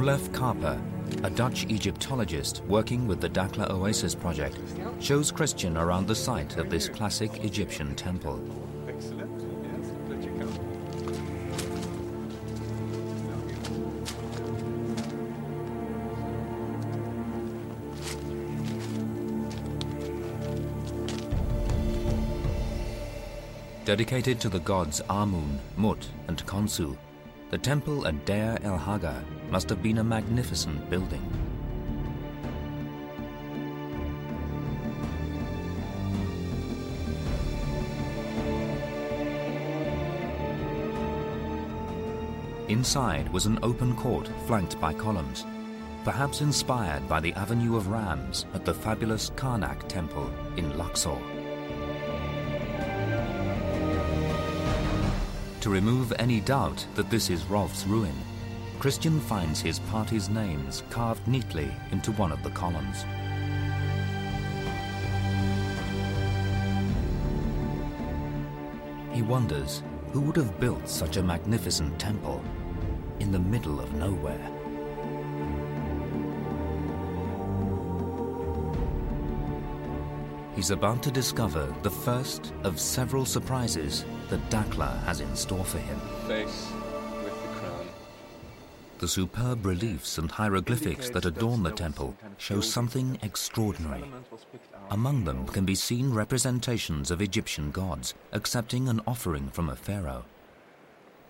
Olaf 0.08 0.32
Kaper, 0.32 0.82
a 1.24 1.30
Dutch 1.30 1.66
Egyptologist 1.66 2.64
working 2.70 3.10
with 3.10 3.20
the 3.20 3.28
Dakhla 3.28 3.70
Oasis 3.70 4.16
project, 4.16 4.58
shows 5.02 5.34
Christian 5.34 5.76
around 5.76 6.08
the 6.08 6.16
site 6.16 6.56
of 6.56 6.70
this 6.70 6.88
classic 6.88 7.44
Egyptian 7.44 7.94
temple. 7.94 8.40
Excellent. 8.88 9.30
Yes, 9.66 9.92
let 10.08 10.24
you 10.24 10.32
come. 10.40 10.54
Dedicated 23.84 24.40
to 24.40 24.48
the 24.48 24.60
gods 24.60 25.02
Amun, 25.10 25.60
Mut, 25.76 26.08
and 26.30 26.46
Khonsu, 26.46 26.96
the 27.50 27.58
temple 27.58 28.08
at 28.08 28.26
Deir 28.26 28.58
el 28.64 28.78
Hagar 28.78 29.22
must 29.50 29.70
have 29.70 29.82
been 29.82 30.00
a 30.00 30.04
magnificent 30.04 30.90
building. 30.90 31.22
Inside 42.68 43.32
was 43.32 43.46
an 43.46 43.60
open 43.64 43.96
court 43.96 44.30
flanked 44.46 44.80
by 44.82 44.94
columns, 44.94 45.46
perhaps 46.04 46.42
inspired 46.42 47.08
by 47.08 47.22
the 47.22 47.34
Avenue 47.34 47.78
of 47.78 47.88
Rams 47.88 48.46
at 48.54 48.66
the 48.66 48.74
fabulous 48.74 49.30
Karnak 49.32 49.88
temple 49.88 50.30
in 50.58 50.78
Luxor. 50.78 51.18
To 55.62 55.70
remove 55.70 56.14
any 56.20 56.42
doubt 56.42 56.86
that 56.96 57.10
this 57.10 57.30
is 57.30 57.44
Rohlfs' 57.44 57.88
ruin, 57.88 58.16
Christian 58.80 59.20
finds 59.20 59.60
his 59.60 59.80
party's 59.80 60.30
names 60.30 60.84
carved 60.92 61.28
neatly 61.28 61.72
into 61.92 62.12
one 62.12 62.32
of 62.32 62.44
the 62.44 62.52
columns. 62.52 63.06
He 69.12 69.24
wonders 69.24 69.82
who 70.12 70.22
would 70.22 70.36
have 70.36 70.60
built 70.60 70.88
such 70.88 71.18
a 71.18 71.24
magnificent 71.24 71.98
temple 71.98 72.44
in 73.20 73.32
the 73.32 73.40
middle 73.40 73.80
of 73.80 73.92
nowhere. 73.94 74.52
He's 80.56 80.70
about 80.70 81.02
to 81.04 81.12
discover 81.12 81.74
the 81.82 81.90
first 81.90 82.54
of 82.64 82.80
several 82.80 83.26
surprises 83.26 84.06
that 84.30 84.50
Dakhla 84.52 85.04
has 85.04 85.20
in 85.20 85.36
store 85.36 85.66
for 85.66 85.80
him. 85.80 86.00
crown. 86.28 86.87
The 89.00 89.08
superb 89.08 89.64
reliefs 89.66 90.18
and 90.18 90.32
hieroglyphics 90.32 91.12
that 91.12 91.26
adorn 91.26 91.62
the 91.62 91.72
temple 91.72 92.16
show 92.38 92.62
something 92.62 93.20
extraordinary. 93.22 94.06
Among 94.90 95.24
them 95.24 95.46
can 95.46 95.66
be 95.66 95.76
seen 95.76 96.12
representations 96.12 97.12
of 97.12 97.22
Egyptian 97.22 97.70
gods 97.70 98.16
accepting 98.32 98.90
an 98.90 99.02
offering 99.06 99.50
from 99.50 99.70
a 99.70 99.76
pharaoh. 99.76 100.26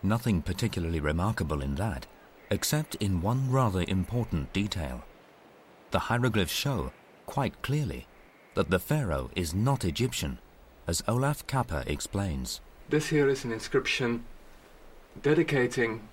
Nothing 0.02 0.42
particularly 0.42 1.02
remarkable 1.02 1.62
in 1.62 1.76
that, 1.76 2.08
except 2.50 2.96
in 2.96 3.22
one 3.22 3.52
rather 3.52 3.84
important 3.88 4.54
detail. 4.54 5.04
The 5.92 6.00
hieroglyphs 6.00 6.54
show, 6.54 6.94
quite 7.26 7.62
clearly, 7.62 8.08
that 8.54 8.70
the 8.70 8.80
pharaoh 8.80 9.30
is 9.36 9.54
not 9.54 9.84
Egyptian, 9.84 10.40
as 10.88 11.04
Olaf 11.06 11.46
Kaper 11.48 11.84
explains. 11.86 12.62
This 12.88 13.10
here 13.10 13.28
is 13.28 13.44
an 13.44 13.52
inscription 13.52 14.24
dedicating 15.22 16.08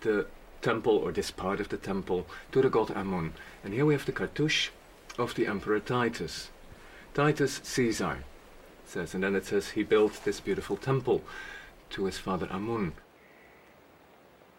the 0.00 0.26
temple 0.62 0.96
or 0.96 1.12
this 1.12 1.30
part 1.30 1.60
of 1.60 1.68
the 1.68 1.76
temple 1.76 2.26
to 2.52 2.62
the 2.62 2.70
god 2.70 2.90
Amun. 2.90 3.32
And 3.64 3.74
here 3.74 3.86
we 3.86 3.94
have 3.94 4.06
the 4.06 4.12
cartouche 4.12 4.70
of 5.18 5.34
the 5.34 5.46
emperor 5.46 5.80
Titus. 5.80 6.50
Titus 7.14 7.60
Caesar 7.62 8.24
says, 8.86 9.14
and 9.14 9.22
then 9.22 9.34
it 9.34 9.46
says 9.46 9.70
he 9.70 9.82
built 9.82 10.24
this 10.24 10.40
beautiful 10.40 10.76
temple 10.76 11.22
to 11.90 12.04
his 12.04 12.18
father 12.18 12.48
Amun. 12.50 12.92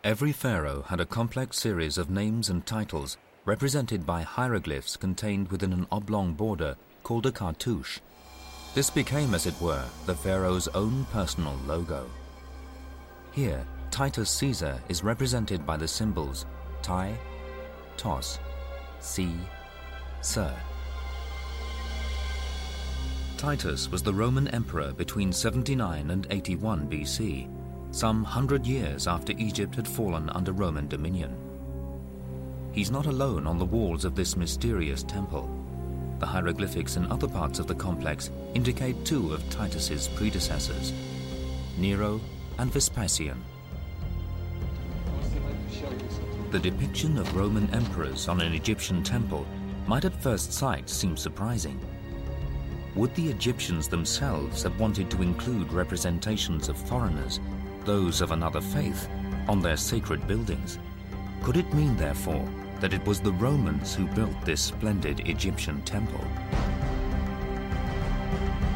Every 0.03 0.31
pharaoh 0.31 0.83
had 0.87 0.99
a 0.99 1.05
complex 1.05 1.59
series 1.59 1.97
of 1.97 2.09
names 2.09 2.49
and 2.49 2.65
titles 2.65 3.17
represented 3.45 4.05
by 4.05 4.21
hieroglyphs 4.21 4.97
contained 4.97 5.49
within 5.51 5.73
an 5.73 5.87
oblong 5.91 6.33
border 6.33 6.75
called 7.03 7.25
a 7.25 7.31
cartouche. 7.31 7.99
This 8.73 8.89
became, 8.89 9.33
as 9.33 9.47
it 9.47 9.59
were, 9.59 9.85
the 10.05 10.15
pharaoh's 10.15 10.67
own 10.69 11.05
personal 11.11 11.55
logo. 11.67 12.09
Here, 13.31 13.65
Titus 13.91 14.31
Caesar 14.31 14.81
is 14.87 15.03
represented 15.03 15.65
by 15.65 15.75
the 15.75 15.87
symbols 15.87 16.45
Ti, 16.81 17.13
Tos, 17.97 18.39
Si, 19.01 19.35
Sir. 20.21 20.55
Titus 23.35 23.91
was 23.91 24.01
the 24.01 24.13
Roman 24.13 24.47
emperor 24.47 24.93
between 24.93 25.33
79 25.33 26.09
and 26.09 26.25
81 26.29 26.89
BC, 26.89 27.49
some 27.91 28.23
hundred 28.23 28.65
years 28.65 29.07
after 29.07 29.33
Egypt 29.33 29.75
had 29.75 29.87
fallen 29.87 30.29
under 30.29 30.53
Roman 30.53 30.87
dominion. 30.87 31.35
He's 32.71 32.91
not 32.91 33.07
alone 33.07 33.45
on 33.45 33.59
the 33.59 33.65
walls 33.65 34.05
of 34.05 34.15
this 34.15 34.37
mysterious 34.37 35.03
temple. 35.03 35.49
The 36.19 36.25
hieroglyphics 36.25 36.95
in 36.95 37.11
other 37.11 37.27
parts 37.27 37.59
of 37.59 37.67
the 37.67 37.75
complex 37.75 38.31
indicate 38.53 39.03
two 39.03 39.33
of 39.33 39.47
Titus's 39.49 40.07
predecessors, 40.07 40.93
Nero 41.77 42.21
and 42.57 42.71
Vespasian. 42.71 43.43
The 46.51 46.59
depiction 46.59 47.17
of 47.17 47.35
Roman 47.35 47.69
emperors 47.73 48.27
on 48.27 48.41
an 48.41 48.53
Egyptian 48.53 49.03
temple 49.03 49.45
might 49.87 50.05
at 50.05 50.21
first 50.21 50.51
sight 50.51 50.89
seem 50.89 51.15
surprising. 51.15 51.79
Would 52.95 53.15
the 53.15 53.29
Egyptians 53.29 53.87
themselves 53.87 54.63
have 54.63 54.79
wanted 54.79 55.09
to 55.11 55.21
include 55.21 55.71
representations 55.71 56.67
of 56.67 56.77
foreigners, 56.77 57.39
those 57.85 58.19
of 58.19 58.31
another 58.31 58.59
faith, 58.59 59.07
on 59.47 59.61
their 59.61 59.77
sacred 59.77 60.27
buildings? 60.27 60.77
Could 61.41 61.55
it 61.55 61.73
mean, 61.73 61.95
therefore, 61.95 62.47
that 62.81 62.93
it 62.93 63.05
was 63.05 63.21
the 63.21 63.33
Romans 63.33 63.95
who 63.95 64.07
built 64.07 64.39
this 64.43 64.61
splendid 64.61 65.21
Egyptian 65.21 65.81
temple? 65.83 66.25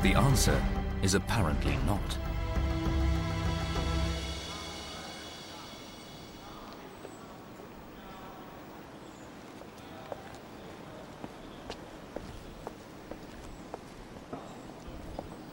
The 0.02 0.14
answer 0.16 0.64
is 1.02 1.14
apparently 1.14 1.78
not. 1.86 2.18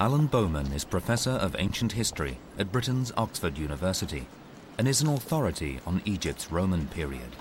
Alan 0.02 0.26
Bowman 0.26 0.72
is 0.72 0.82
Professor 0.82 1.30
of 1.30 1.54
Ancient 1.60 1.92
History 1.92 2.38
at 2.58 2.72
Britain's 2.72 3.12
Oxford 3.16 3.56
University 3.56 4.26
and 4.76 4.88
is 4.88 5.00
an 5.00 5.06
authority 5.06 5.78
on 5.86 6.02
Egypt's 6.04 6.50
Roman 6.50 6.88
period. 6.88 7.36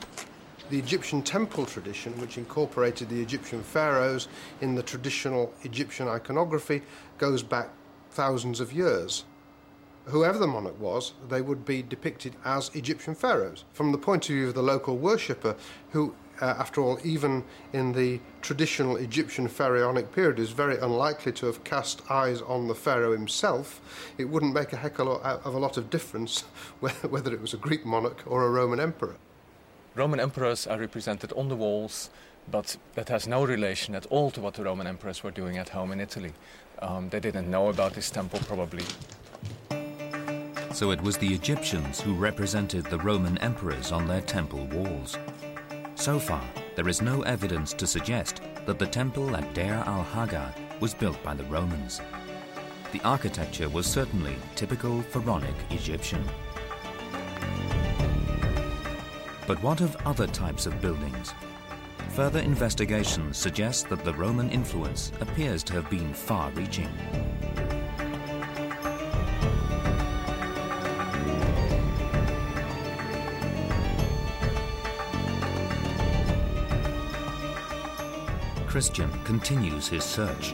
The 0.70 0.78
Egyptian 0.78 1.24
temple 1.24 1.66
tradition, 1.66 2.16
which 2.22 2.38
incorporated 2.38 3.10
the 3.10 3.20
Egyptian 3.20 3.64
pharaohs 3.64 4.28
in 4.62 4.76
the 4.76 4.84
traditional 4.84 5.52
Egyptian 5.64 6.08
iconography, 6.08 6.84
goes 7.18 7.42
back 7.42 7.72
thousands 8.12 8.60
of 8.60 8.72
years. 8.72 9.26
Whoever 10.06 10.38
the 10.38 10.46
monarch 10.46 10.80
was, 10.80 11.14
they 11.30 11.42
would 11.42 11.66
be 11.66 11.82
depicted 11.82 12.36
as 12.46 12.70
Egyptian 12.76 13.16
pharaohs. 13.16 13.64
From 13.74 13.92
the 13.92 13.98
point 13.98 14.30
of 14.30 14.36
view 14.36 14.50
of 14.50 14.54
the 14.54 14.62
local 14.62 14.98
worshipper, 15.00 15.56
who 15.94 16.14
uh, 16.42 16.56
after 16.58 16.82
all, 16.82 17.00
even 17.04 17.44
in 17.74 17.92
the 17.92 18.20
traditional 18.42 18.98
Egyptian 18.98 19.48
pharaonic 19.48 20.12
period, 20.12 20.40
is 20.40 20.50
very 20.50 20.78
unlikely 20.80 21.32
to 21.34 21.46
have 21.46 21.64
cast 21.64 22.02
eyes 22.10 22.42
on 22.42 22.68
the 22.68 22.76
pharaoh 22.76 23.12
himself. 23.12 23.80
It 24.18 24.26
wouldn't 24.26 24.54
make 24.54 24.74
a 24.74 24.78
heck 24.78 25.00
of 25.00 25.08
a 25.46 25.50
lot 25.60 25.78
of 25.78 25.90
difference 25.90 26.42
whether 26.80 27.34
it 27.34 27.42
was 27.42 27.54
a 27.54 27.58
Greek 27.58 27.86
monarch 27.86 28.24
or 28.26 28.44
a 28.44 28.50
Roman 28.50 28.80
emperor. 28.80 29.16
Roman 29.94 30.20
emperors 30.20 30.66
are 30.66 30.80
represented 30.80 31.32
on 31.34 31.50
the 31.50 31.56
walls, 31.56 32.10
but 32.50 32.78
that 32.96 33.10
has 33.10 33.28
no 33.28 33.46
relation 33.46 33.94
at 33.94 34.06
all 34.08 34.32
to 34.32 34.42
what 34.42 34.56
the 34.56 34.64
Roman 34.64 34.88
emperors 34.88 35.24
were 35.24 35.32
doing 35.32 35.58
at 35.58 35.70
home 35.70 35.92
in 35.92 36.00
Italy. 36.00 36.34
Um, 36.82 37.10
they 37.10 37.20
didn't 37.20 37.52
know 37.52 37.70
about 37.70 37.94
this 37.94 38.10
temple, 38.10 38.40
probably. 38.48 38.84
So 40.74 40.92
it 40.92 41.02
was 41.02 41.18
the 41.18 41.34
Egyptians 41.34 42.00
who 42.00 42.14
represented 42.14 42.86
the 42.86 42.98
Roman 42.98 43.38
emperors 43.40 43.92
on 43.92 44.08
their 44.08 44.22
temple 44.22 44.66
walls. 44.68 45.18
So 46.02 46.18
far, 46.18 46.44
there 46.76 46.90
is 46.90 47.00
no 47.00 47.22
evidence 47.22 47.74
to 47.74 47.86
suggest 47.86 48.42
that 48.66 48.80
the 48.80 48.88
temple 48.88 49.36
at 49.36 49.54
Deir 49.54 49.84
al-Hagar 49.86 50.52
was 50.80 50.96
built 50.96 51.22
by 51.22 51.36
the 51.36 51.44
Romans. 51.44 52.02
The 52.92 53.02
architecture 53.02 53.70
was 53.70 53.86
certainly 53.86 54.36
typical 54.56 55.04
pharaonic 55.04 55.54
Egyptian. 55.70 56.28
But 59.46 59.62
what 59.62 59.82
of 59.82 59.96
other 60.08 60.26
types 60.26 60.66
of 60.66 60.82
buildings? 60.82 61.36
Further 62.16 62.40
investigations 62.40 63.38
suggest 63.38 63.88
that 63.90 64.04
the 64.04 64.16
Roman 64.16 64.50
influence 64.50 65.12
appears 65.22 65.62
to 65.66 65.74
have 65.74 65.88
been 65.92 66.16
far-reaching. 66.16 66.90
Christian 78.72 79.12
continues 79.26 79.90
his 79.90 80.06
search. 80.06 80.54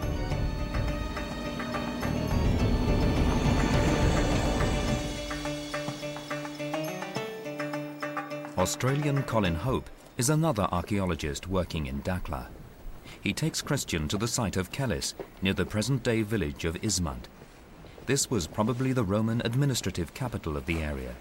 Australian 8.58 9.22
Colin 9.22 9.54
Hope 9.54 9.88
is 10.18 10.32
another 10.32 10.68
archaeologist 10.72 11.48
working 11.48 11.86
in 11.86 12.02
Dakhla. 12.02 12.48
He 13.22 13.34
takes 13.34 13.62
Christian 13.62 14.08
to 14.08 14.18
the 14.18 14.28
site 14.28 14.58
of 14.58 14.72
Kellis, 14.72 15.14
near 15.44 15.54
the 15.54 15.64
present-day 15.64 16.24
village 16.24 16.66
of 16.66 16.82
Ismant. 16.82 17.26
This 18.08 18.32
was 18.32 18.48
probably 18.48 18.94
the 18.94 19.04
Roman 19.04 19.44
administrative 19.46 20.16
capital 20.16 20.58
of 20.58 20.66
the 20.66 20.80
area. 20.80 21.14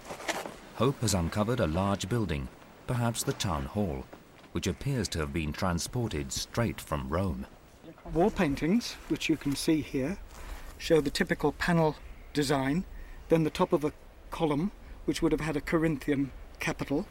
Hope 0.77 0.99
has 1.01 1.13
uncovered 1.13 1.59
a 1.59 1.67
large 1.67 2.09
building, 2.09 2.47
perhaps 2.87 3.21
the 3.21 3.33
town 3.33 3.65
hall 3.65 4.03
which 4.51 4.67
appears 4.67 5.07
to 5.09 5.19
have 5.19 5.33
been 5.33 5.51
transported 5.51 6.31
straight 6.31 6.79
from 6.81 7.09
Rome. 7.09 7.45
Wall 8.13 8.31
paintings, 8.31 8.93
which 9.09 9.29
you 9.29 9.37
can 9.37 9.55
see 9.55 9.81
here, 9.81 10.17
show 10.77 11.01
the 11.01 11.09
typical 11.09 11.51
panel 11.51 11.95
design, 12.33 12.85
then 13.29 13.43
the 13.43 13.49
top 13.49 13.73
of 13.73 13.83
a 13.83 13.93
column, 14.31 14.71
which 15.05 15.21
would 15.21 15.31
have 15.31 15.41
had 15.41 15.57
a 15.57 15.61
Corinthian 15.61 16.31
capital. 16.59 17.07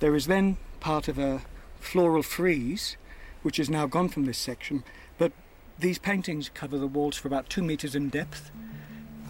There 0.00 0.14
is 0.14 0.26
then 0.26 0.58
part 0.80 1.08
of 1.08 1.18
a 1.18 1.42
floral 1.80 2.22
frieze, 2.22 2.96
which 3.42 3.58
is 3.58 3.70
now 3.70 3.86
gone 3.86 4.08
from 4.08 4.26
this 4.26 4.38
section, 4.38 4.84
but 5.16 5.32
these 5.78 5.98
paintings 5.98 6.50
cover 6.52 6.76
the 6.76 6.86
walls 6.86 7.16
for 7.16 7.28
about 7.28 7.48
two 7.48 7.62
metres 7.62 7.94
in 7.94 8.08
depth. 8.08 8.50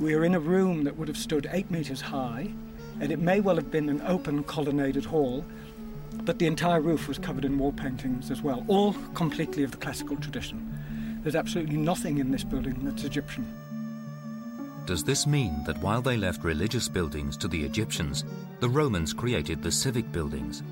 We 0.01 0.15
are 0.15 0.25
in 0.25 0.35
a 0.35 0.41
room 0.41 0.85
that 0.85 0.97
would 0.97 1.09
have 1.09 1.17
stood 1.17 1.49
eight 1.51 1.71
metres 1.71 2.01
high, 2.01 2.53
and 3.01 3.13
it 3.13 3.19
may 3.19 3.41
well 3.41 3.57
have 3.57 3.71
been 3.71 3.89
an 3.89 4.03
open 4.03 4.45
colonnaded 4.45 5.05
hall 5.07 5.45
but 6.25 6.39
the 6.39 6.47
entire 6.47 6.81
roof 6.81 7.09
was 7.09 7.19
covered 7.19 7.45
in 7.45 7.59
wall 7.59 7.73
paintings 7.73 8.31
as 8.31 8.43
well, 8.43 8.65
all 8.69 8.93
completely 9.15 9.63
of 9.63 9.71
the 9.71 9.77
classical 9.77 10.17
tradition. 10.17 11.21
There's 11.23 11.35
absolutely 11.35 11.77
nothing 11.77 12.19
in 12.19 12.31
this 12.31 12.45
building 12.45 12.79
that's 12.83 13.05
Egyptian. 13.05 13.47
Does 14.87 15.05
this 15.05 15.27
mean 15.27 15.65
that 15.65 15.79
while 15.83 16.01
they 16.01 16.17
left 16.17 16.45
religious 16.45 16.89
buildings 16.89 17.37
to 17.39 17.49
the 17.49 17.63
Egyptians, 17.63 18.25
the 18.61 18.69
Romans 18.69 19.13
created 19.13 19.63
the 19.63 19.73
civic 19.73 20.11
buildings? 20.13 20.63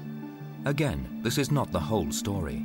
Again, 0.64 1.20
this 1.22 1.38
is 1.38 1.50
not 1.50 1.70
the 1.72 1.80
whole 1.80 2.10
story. 2.10 2.64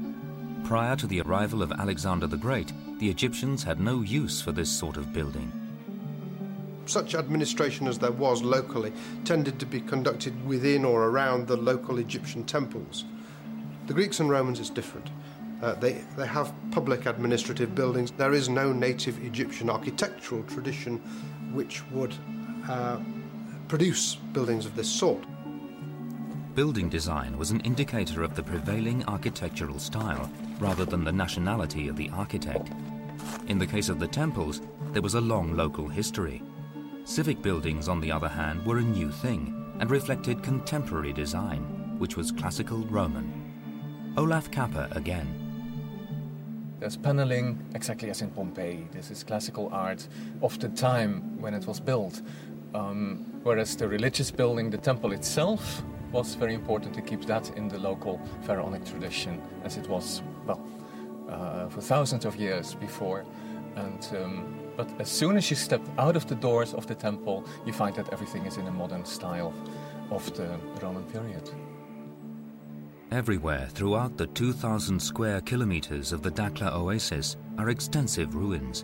Prior 0.64 0.96
to 0.96 1.08
the 1.08 1.22
arrival 1.22 1.62
of 1.62 1.72
Alexander 1.72 2.28
the 2.28 2.38
Great, 2.38 2.72
the 3.00 3.10
Egyptians 3.10 3.64
had 3.64 3.80
no 3.80 4.02
use 4.02 4.42
for 4.42 4.52
this 4.52 4.70
sort 4.70 4.98
of 4.98 5.12
building 5.12 5.52
such 6.86 7.16
administration 7.16 7.88
as 7.88 8.00
there 8.00 8.12
was 8.12 8.44
locally 8.44 8.92
tended 9.26 9.60
to 9.60 9.66
be 9.66 9.82
conducted 9.82 10.46
within 10.46 10.86
or 10.86 11.06
around 11.06 11.48
the 11.48 11.58
local 11.58 11.98
Egyptian 11.98 12.44
temples. 12.44 13.06
The 13.88 13.94
Greeks 13.94 14.20
and 14.20 14.30
Romans 14.30 14.60
is 14.60 14.70
different. 14.70 15.10
Uh, 15.62 15.76
they, 15.76 16.04
they 16.18 16.26
have 16.26 16.54
public 16.72 17.06
administrative 17.06 17.76
buildings. 17.76 18.12
There 18.12 18.34
is 18.34 18.50
no 18.50 18.74
native 18.74 19.24
Egyptian 19.24 19.70
architectural 19.70 20.44
tradition 20.44 20.98
which 21.54 21.84
would 21.92 22.16
uh, 22.68 23.00
produce 23.68 24.16
buildings 24.34 24.66
of 24.66 24.76
this 24.76 24.90
sort. 24.90 25.24
Building 26.56 26.90
design 26.90 27.38
was 27.38 27.52
an 27.52 27.62
indicator 27.62 28.24
of 28.24 28.36
the 28.36 28.44
prevailing 28.44 29.06
architectural 29.06 29.80
style 29.80 30.30
rather 30.60 30.84
than 30.84 31.04
the 31.04 31.12
nationality 31.12 31.88
of 31.88 31.96
the 31.96 32.10
architect. 32.10 32.72
In 33.48 33.58
the 33.58 33.68
case 33.68 33.88
of 33.88 34.00
the 34.00 34.08
temples, 34.08 34.62
there 34.92 35.02
was 35.02 35.14
a 35.14 35.22
long 35.22 35.56
local 35.56 35.88
history. 35.88 36.42
Civic 37.12 37.42
buildings, 37.42 37.90
on 37.90 38.00
the 38.00 38.10
other 38.10 38.30
hand, 38.30 38.66
were 38.66 38.78
a 38.78 38.82
new 38.82 39.12
thing 39.12 39.76
and 39.80 39.92
reflected 39.92 40.42
contemporary 40.42 41.12
design, 41.12 41.60
which 42.00 42.16
was 42.16 42.32
classical 42.32 42.86
Roman. 42.86 44.14
Olaf 44.16 44.50
Kaper 44.50 44.88
again. 44.92 45.28
There's 46.80 46.96
paneling 46.96 47.60
exactly 47.76 48.10
as 48.10 48.22
in 48.22 48.30
Pompeii. 48.30 48.88
This 48.94 49.12
is 49.12 49.26
classical 49.26 49.68
art 49.74 50.08
of 50.42 50.58
the 50.60 50.70
time 50.70 51.38
when 51.42 51.54
it 51.54 51.68
was 51.68 51.82
built. 51.82 52.22
Um, 52.74 53.26
whereas 53.44 53.76
the 53.76 53.90
religious 53.90 54.32
building, 54.32 54.70
the 54.70 54.78
temple 54.78 55.12
itself, 55.12 55.84
was 56.14 56.36
very 56.36 56.54
important 56.54 56.94
to 56.94 57.02
keep 57.02 57.26
that 57.26 57.50
in 57.58 57.68
the 57.68 57.78
local 57.78 58.22
pharaonic 58.44 58.86
tradition, 58.86 59.42
as 59.66 59.76
it 59.76 59.86
was, 59.90 60.24
well, 60.46 60.66
uh, 61.28 61.68
for 61.68 61.82
thousands 61.82 62.24
of 62.24 62.38
years 62.38 62.74
before. 62.74 63.26
And 63.76 64.08
um, 64.16 64.61
but 64.82 65.00
as 65.00 65.12
soon 65.12 65.38
as 65.38 65.48
you 65.52 65.56
step 65.56 65.82
out 66.00 66.16
of 66.16 66.26
the 66.28 66.34
doors 66.34 66.74
of 66.74 66.88
the 66.88 66.96
temple, 66.96 67.46
you 67.68 67.72
find 67.72 67.96
that 67.96 68.12
everything 68.12 68.48
is 68.48 68.58
in 68.58 68.66
a 68.66 68.72
modern 68.72 69.06
style 69.06 69.54
of 70.10 70.26
the 70.36 70.58
Roman 70.82 71.04
period. 71.04 71.52
Everywhere 73.12 73.68
throughout 73.70 74.18
the 74.18 74.26
2,000 74.26 75.00
square 75.00 75.40
kilometers 75.42 76.12
of 76.12 76.24
the 76.24 76.32
Dakhla 76.32 76.74
oasis 76.74 77.38
are 77.60 77.70
extensive 77.70 78.34
ruins, 78.34 78.84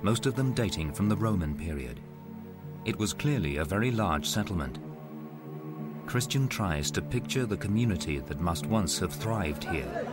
most 0.00 0.24
of 0.24 0.36
them 0.36 0.54
dating 0.54 0.94
from 0.94 1.10
the 1.10 1.16
Roman 1.16 1.54
period. 1.54 2.00
It 2.86 2.98
was 2.98 3.12
clearly 3.12 3.58
a 3.58 3.64
very 3.64 3.90
large 3.90 4.26
settlement. 4.26 4.78
Christian 6.06 6.48
tries 6.48 6.90
to 6.92 7.02
picture 7.02 7.44
the 7.44 7.58
community 7.58 8.20
that 8.20 8.40
must 8.40 8.64
once 8.64 8.98
have 9.00 9.12
thrived 9.12 9.64
here, 9.64 10.06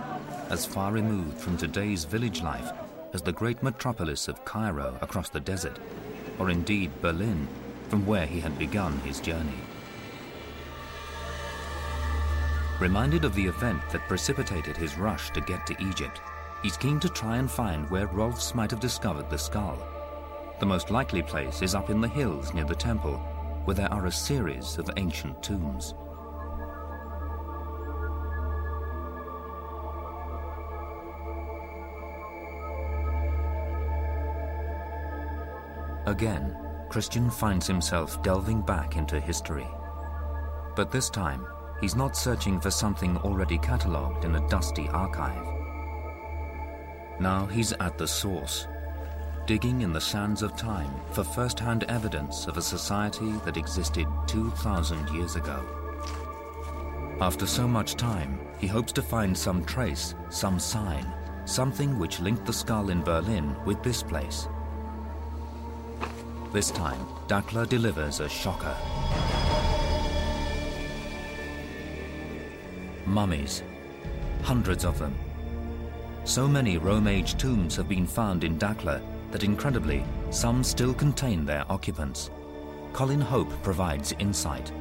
as 0.50 0.66
far 0.66 0.92
removed 0.92 1.38
from 1.38 1.56
today's 1.56 2.04
village 2.04 2.42
life 2.42 2.74
as 3.14 3.22
the 3.22 3.32
great 3.32 3.62
metropolis 3.64 4.28
of 4.28 4.44
Cairo 4.44 4.98
across 5.02 5.30
the 5.30 5.40
desert, 5.40 5.80
or 6.40 6.50
indeed 6.50 6.92
Berlin, 7.02 7.48
from 7.90 8.06
where 8.06 8.26
he 8.26 8.40
had 8.40 8.58
begun 8.58 9.00
his 9.00 9.20
journey. 9.20 9.62
Reminded 12.80 13.24
of 13.24 13.36
the 13.36 13.46
event 13.46 13.82
that 13.92 14.08
precipitated 14.08 14.76
his 14.76 14.98
rush 14.98 15.32
to 15.32 15.42
get 15.42 15.66
to 15.68 15.82
Egypt, 15.82 16.22
he's 16.64 16.76
keen 16.76 17.00
to 17.00 17.10
try 17.10 17.38
and 17.38 17.50
find 17.50 17.90
where 17.90 18.08
Rohlfs 18.08 18.56
might 18.56 18.72
have 18.72 18.80
discovered 18.80 19.30
the 19.30 19.38
skull. 19.38 19.78
The 20.60 20.66
most 20.66 20.90
likely 20.90 21.22
place 21.22 21.62
is 21.62 21.76
up 21.76 21.90
in 21.90 22.02
the 22.02 22.08
hills 22.08 22.54
near 22.54 22.66
the 22.66 22.76
temple, 22.76 23.18
where 23.66 23.76
there 23.76 23.94
are 23.94 24.08
a 24.08 24.12
series 24.12 24.78
of 24.78 24.90
ancient 24.98 25.42
tombs. 25.44 25.94
Again, 36.14 36.56
Christian 36.90 37.32
finds 37.32 37.66
himself 37.66 38.22
delving 38.22 38.62
back 38.62 38.98
into 38.98 39.20
history. 39.20 39.68
But 40.76 40.92
this 40.92 41.10
time, 41.10 41.44
he's 41.82 41.96
not 41.96 42.16
searching 42.16 42.60
for 42.60 42.70
something 42.70 43.18
already 43.18 43.58
catalogued 43.58 44.24
in 44.24 44.36
a 44.36 44.48
dusty 44.48 44.88
archive. 44.90 45.44
Now 47.20 47.48
he's 47.48 47.74
at 47.74 47.98
the 47.98 48.08
source, 48.08 48.68
digging 49.48 49.82
in 49.82 49.92
the 49.92 50.00
sands 50.00 50.44
of 50.44 50.56
time 50.56 50.94
for 51.10 51.24
first-hand 51.24 51.86
evidence 51.86 52.46
of 52.46 52.58
a 52.58 52.62
society 52.62 53.32
that 53.44 53.58
existed 53.58 54.06
2,000 54.28 55.10
years 55.16 55.36
ago. 55.36 55.66
After 57.22 57.48
so 57.48 57.68
much 57.68 57.96
time, 57.96 58.40
he 58.60 58.68
hopes 58.68 58.94
to 58.94 59.02
find 59.02 59.36
some 59.36 59.66
trace, 59.66 60.14
some 60.30 60.60
sign, 60.60 61.12
something 61.46 61.98
which 61.98 62.20
linked 62.20 62.46
the 62.46 62.54
skull 62.54 62.92
in 62.92 63.02
Berlin 63.02 63.56
with 63.66 63.82
this 63.82 64.04
place. 64.04 64.48
This 66.54 66.70
time, 66.70 67.00
Dakhla 67.28 67.68
delivers 67.68 68.20
a 68.20 68.30
shocker. 68.30 68.78
Mummies. 73.08 73.64
Hundreds 74.44 74.86
of 74.86 75.00
them. 75.00 75.16
So 76.26 76.48
many 76.48 76.78
Rome 76.78 77.08
Age 77.08 77.38
tombs 77.38 77.76
have 77.76 77.90
been 77.90 78.06
found 78.06 78.44
in 78.44 78.60
Dakhla 78.60 79.02
that 79.32 79.44
incredibly, 79.44 80.06
some 80.30 80.64
still 80.64 80.94
contain 80.94 81.44
their 81.44 81.66
occupants. 81.72 82.30
Colin 82.94 83.20
Hope 83.20 83.52
provides 83.64 84.14
insight. 84.20 84.72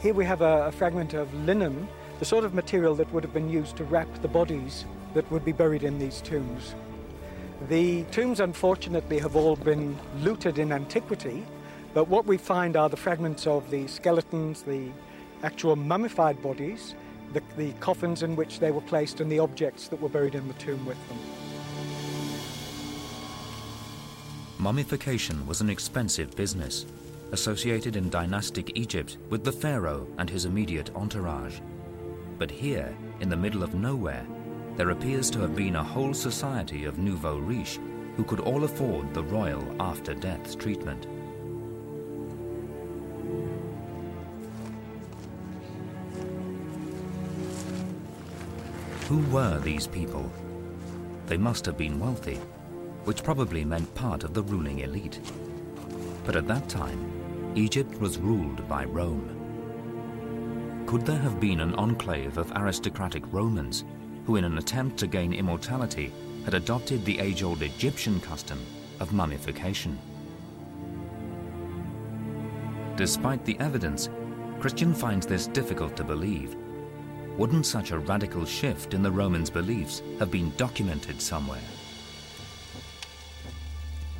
Here 0.00 0.12
we 0.12 0.24
have 0.24 0.40
a, 0.40 0.66
a, 0.66 0.72
fragment 0.72 1.14
of 1.14 1.32
linen, 1.46 1.86
the 2.18 2.24
sort 2.24 2.42
of 2.42 2.52
material 2.52 2.96
that 2.96 3.12
would 3.12 3.22
have 3.22 3.32
been 3.32 3.48
used 3.48 3.76
to 3.76 3.84
wrap 3.84 4.12
the 4.22 4.28
bodies 4.28 4.86
that 5.14 5.30
would 5.30 5.44
be 5.44 5.52
buried 5.52 5.84
in 5.84 6.00
these 6.00 6.20
tombs. 6.20 6.74
The 7.68 8.02
tombs, 8.04 8.40
unfortunately, 8.40 9.18
have 9.20 9.36
all 9.36 9.56
been 9.56 9.96
looted 10.20 10.58
in 10.58 10.72
antiquity, 10.72 11.44
but 11.94 12.08
what 12.08 12.26
we 12.26 12.36
find 12.36 12.76
are 12.76 12.88
the 12.88 12.96
fragments 12.96 13.46
of 13.46 13.70
the 13.70 13.86
skeletons, 13.86 14.62
the 14.62 14.90
actual 15.42 15.76
mummified 15.76 16.42
bodies, 16.42 16.94
the, 17.32 17.42
the 17.56 17.72
coffins 17.74 18.22
in 18.22 18.36
which 18.36 18.58
they 18.58 18.70
were 18.70 18.80
placed, 18.80 19.20
and 19.20 19.30
the 19.30 19.38
objects 19.38 19.88
that 19.88 20.00
were 20.00 20.08
buried 20.08 20.34
in 20.34 20.46
the 20.48 20.54
tomb 20.54 20.84
with 20.84 20.98
them. 21.08 21.18
Mummification 24.58 25.46
was 25.46 25.60
an 25.60 25.70
expensive 25.70 26.34
business, 26.36 26.86
associated 27.32 27.96
in 27.96 28.10
dynastic 28.10 28.72
Egypt 28.76 29.16
with 29.30 29.44
the 29.44 29.52
pharaoh 29.52 30.06
and 30.18 30.28
his 30.28 30.44
immediate 30.44 30.90
entourage. 30.94 31.60
But 32.38 32.50
here, 32.50 32.94
in 33.20 33.28
the 33.28 33.36
middle 33.36 33.62
of 33.62 33.74
nowhere, 33.74 34.26
there 34.76 34.90
appears 34.90 35.30
to 35.30 35.40
have 35.40 35.54
been 35.54 35.76
a 35.76 35.82
whole 35.82 36.14
society 36.14 36.84
of 36.84 36.98
nouveau 36.98 37.38
riche 37.38 37.78
who 38.16 38.24
could 38.24 38.40
all 38.40 38.64
afford 38.64 39.12
the 39.12 39.22
royal 39.22 39.64
after-death 39.80 40.58
treatment. 40.58 41.06
Who 49.08 49.18
were 49.30 49.58
these 49.60 49.86
people? 49.86 50.30
They 51.26 51.36
must 51.36 51.66
have 51.66 51.76
been 51.76 52.00
wealthy 52.00 52.40
which 53.04 53.22
probably 53.22 53.64
meant 53.64 53.94
part 53.94 54.24
of 54.24 54.34
the 54.34 54.42
ruling 54.42 54.80
elite. 54.80 55.20
But 56.24 56.36
at 56.36 56.48
that 56.48 56.68
time, 56.68 57.52
Egypt 57.54 58.00
was 58.00 58.18
ruled 58.18 58.66
by 58.68 58.84
Rome. 58.84 59.30
Could 60.86 61.06
there 61.06 61.18
have 61.18 61.40
been 61.40 61.60
an 61.60 61.74
enclave 61.74 62.38
of 62.38 62.52
aristocratic 62.56 63.22
Romans 63.32 63.84
who, 64.26 64.36
in 64.36 64.44
an 64.44 64.58
attempt 64.58 64.98
to 64.98 65.06
gain 65.06 65.32
immortality, 65.32 66.12
had 66.44 66.54
adopted 66.54 67.04
the 67.04 67.18
age-old 67.18 67.62
Egyptian 67.62 68.20
custom 68.20 68.58
of 69.00 69.12
mummification? 69.12 69.98
Despite 72.96 73.44
the 73.44 73.58
evidence, 73.58 74.08
Christian 74.60 74.94
finds 74.94 75.26
this 75.26 75.46
difficult 75.48 75.96
to 75.96 76.04
believe. 76.04 76.56
Wouldn't 77.36 77.66
such 77.66 77.90
a 77.90 77.98
radical 77.98 78.46
shift 78.46 78.94
in 78.94 79.02
the 79.02 79.10
Romans' 79.10 79.50
beliefs 79.50 80.02
have 80.20 80.30
been 80.30 80.52
documented 80.56 81.20
somewhere? 81.20 81.58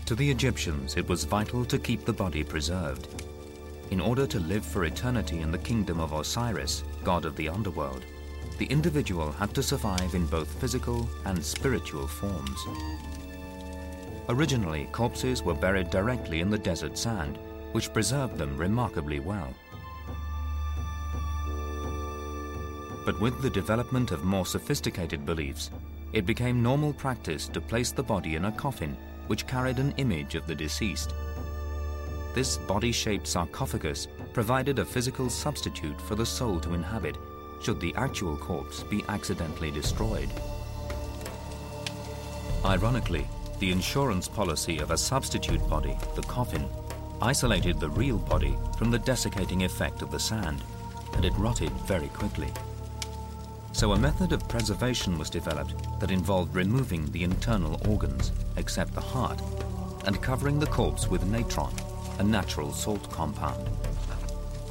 To 0.06 0.14
the 0.14 0.30
Egyptians, 0.30 0.96
it 0.96 1.08
was 1.08 1.24
vital 1.24 1.64
to 1.64 1.78
keep 1.78 2.04
the 2.04 2.12
body 2.12 2.44
preserved. 2.44 3.22
In 3.90 4.00
order 4.00 4.26
to 4.26 4.40
live 4.40 4.66
for 4.66 4.84
eternity 4.84 5.40
in 5.40 5.50
the 5.50 5.58
kingdom 5.58 6.00
of 6.00 6.12
Osiris, 6.12 6.84
god 7.04 7.24
of 7.24 7.36
the 7.36 7.48
underworld, 7.48 8.04
the 8.58 8.66
individual 8.66 9.32
had 9.32 9.52
to 9.54 9.62
survive 9.62 10.14
in 10.14 10.26
both 10.26 10.60
physical 10.60 11.08
and 11.24 11.44
spiritual 11.44 12.06
forms. 12.06 12.66
Originally, 14.28 14.88
corpses 14.92 15.42
were 15.42 15.54
buried 15.54 15.90
directly 15.90 16.40
in 16.40 16.50
the 16.50 16.58
desert 16.58 16.96
sand, 16.96 17.38
which 17.72 17.92
preserved 17.92 18.38
them 18.38 18.56
remarkably 18.56 19.20
well. 19.20 19.52
But 23.04 23.20
with 23.20 23.42
the 23.42 23.50
development 23.50 24.12
of 24.12 24.24
more 24.24 24.46
sophisticated 24.46 25.26
beliefs, 25.26 25.70
it 26.12 26.24
became 26.24 26.62
normal 26.62 26.92
practice 26.92 27.48
to 27.48 27.60
place 27.60 27.90
the 27.90 28.02
body 28.02 28.36
in 28.36 28.46
a 28.46 28.52
coffin 28.52 28.96
which 29.26 29.46
carried 29.46 29.78
an 29.78 29.92
image 29.96 30.36
of 30.36 30.46
the 30.46 30.54
deceased. 30.54 31.12
This 32.34 32.56
body-shaped 32.56 33.26
sarcophagus 33.26 34.08
provided 34.32 34.78
a 34.78 34.84
physical 34.84 35.28
substitute 35.28 36.00
for 36.00 36.14
the 36.14 36.26
soul 36.26 36.60
to 36.60 36.74
inhabit 36.74 37.16
should 37.60 37.80
the 37.80 37.94
actual 37.94 38.36
corpse 38.36 38.82
be 38.82 39.04
accidentally 39.08 39.70
destroyed. 39.70 40.28
Ironically, 42.64 43.26
the 43.58 43.70
insurance 43.70 44.28
policy 44.28 44.78
of 44.78 44.90
a 44.90 44.96
substitute 44.96 45.66
body, 45.68 45.96
the 46.14 46.22
coffin, 46.22 46.66
isolated 47.20 47.78
the 47.78 47.90
real 47.90 48.18
body 48.18 48.56
from 48.76 48.90
the 48.90 48.98
desiccating 48.98 49.64
effect 49.64 50.02
of 50.02 50.10
the 50.10 50.18
sand, 50.18 50.62
and 51.14 51.24
it 51.24 51.32
rotted 51.36 51.70
very 51.86 52.08
quickly. 52.08 52.52
So 53.72 53.92
a 53.92 53.98
method 53.98 54.32
of 54.32 54.48
preservation 54.48 55.18
was 55.18 55.30
developed 55.30 55.74
that 56.00 56.10
involved 56.10 56.54
removing 56.54 57.10
the 57.10 57.24
internal 57.24 57.80
organs, 57.88 58.32
except 58.56 58.94
the 58.94 59.00
heart, 59.00 59.40
and 60.06 60.22
covering 60.22 60.58
the 60.58 60.66
corpse 60.66 61.08
with 61.08 61.26
natron, 61.26 61.74
a 62.18 62.22
natural 62.22 62.72
salt 62.72 63.10
compound. 63.10 63.68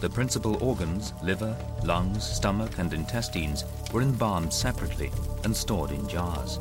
The 0.03 0.09
principal 0.09 0.61
organs, 0.61 1.13
liver, 1.23 1.55
lungs, 1.85 2.25
stomach, 2.25 2.77
and 2.77 2.93
intestines, 2.93 3.63
were 3.93 4.01
embalmed 4.01 4.51
separately 4.51 5.09
and 5.45 5.55
stored 5.55 5.91
in 5.91 6.09
jars. 6.09 6.59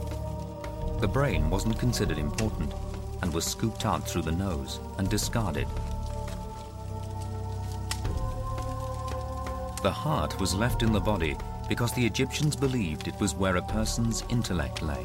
The 1.01 1.09
brain 1.09 1.51
wasn't 1.51 1.77
considered 1.77 2.19
important 2.19 2.73
and 3.21 3.35
was 3.35 3.45
scooped 3.45 3.85
out 3.85 4.09
through 4.09 4.23
the 4.23 4.31
nose 4.31 4.79
and 4.97 5.11
discarded. 5.11 5.67
The 9.83 9.91
heart 9.91 10.39
was 10.39 10.55
left 10.55 10.85
in 10.85 10.93
the 10.93 11.01
body 11.01 11.37
because 11.69 11.93
the 11.95 12.07
Egyptians 12.07 12.55
believed 12.55 13.09
it 13.09 13.19
was 13.19 13.35
where 13.35 13.57
a 13.57 13.63
person's 13.63 14.23
intellect 14.29 14.83
lay. 14.83 15.05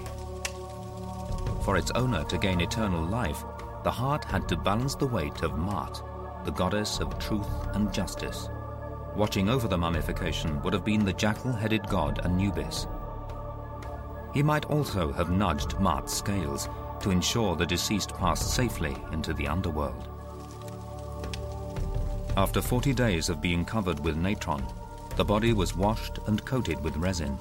For 1.63 1.75
its 1.75 1.89
owner 1.95 2.23
to 2.25 2.37
gain 2.37 2.61
eternal 2.61 3.03
life, 3.03 3.43
the 3.83 3.89
heart 3.89 4.25
had 4.25 4.47
to 4.49 4.55
balance 4.55 4.93
the 4.93 5.07
weight 5.07 5.41
of 5.41 5.57
Maat, 5.57 6.03
the 6.47 6.53
goddess 6.53 7.01
of 7.01 7.19
truth 7.19 7.45
and 7.73 7.93
justice. 7.93 8.47
Watching 9.17 9.49
over 9.49 9.67
the 9.67 9.77
mummification 9.77 10.63
would 10.63 10.71
have 10.71 10.85
been 10.85 11.03
the 11.03 11.11
jackal-headed 11.11 11.85
god 11.89 12.21
Anubis. 12.23 12.87
He 14.33 14.41
might 14.41 14.63
also 14.67 15.11
have 15.11 15.29
nudged 15.29 15.77
Maat's 15.81 16.13
scales 16.13 16.69
to 17.01 17.11
ensure 17.11 17.57
the 17.57 17.65
deceased 17.65 18.15
passed 18.15 18.53
safely 18.53 18.95
into 19.11 19.33
the 19.33 19.45
underworld. 19.45 20.07
After 22.37 22.61
40 22.61 22.93
days 22.93 23.27
of 23.27 23.41
being 23.41 23.65
covered 23.65 23.99
with 23.99 24.15
natron, 24.15 24.65
the 25.17 25.25
body 25.25 25.51
was 25.51 25.75
washed 25.75 26.19
and 26.27 26.45
coated 26.45 26.81
with 26.81 26.95
resin. 26.95 27.37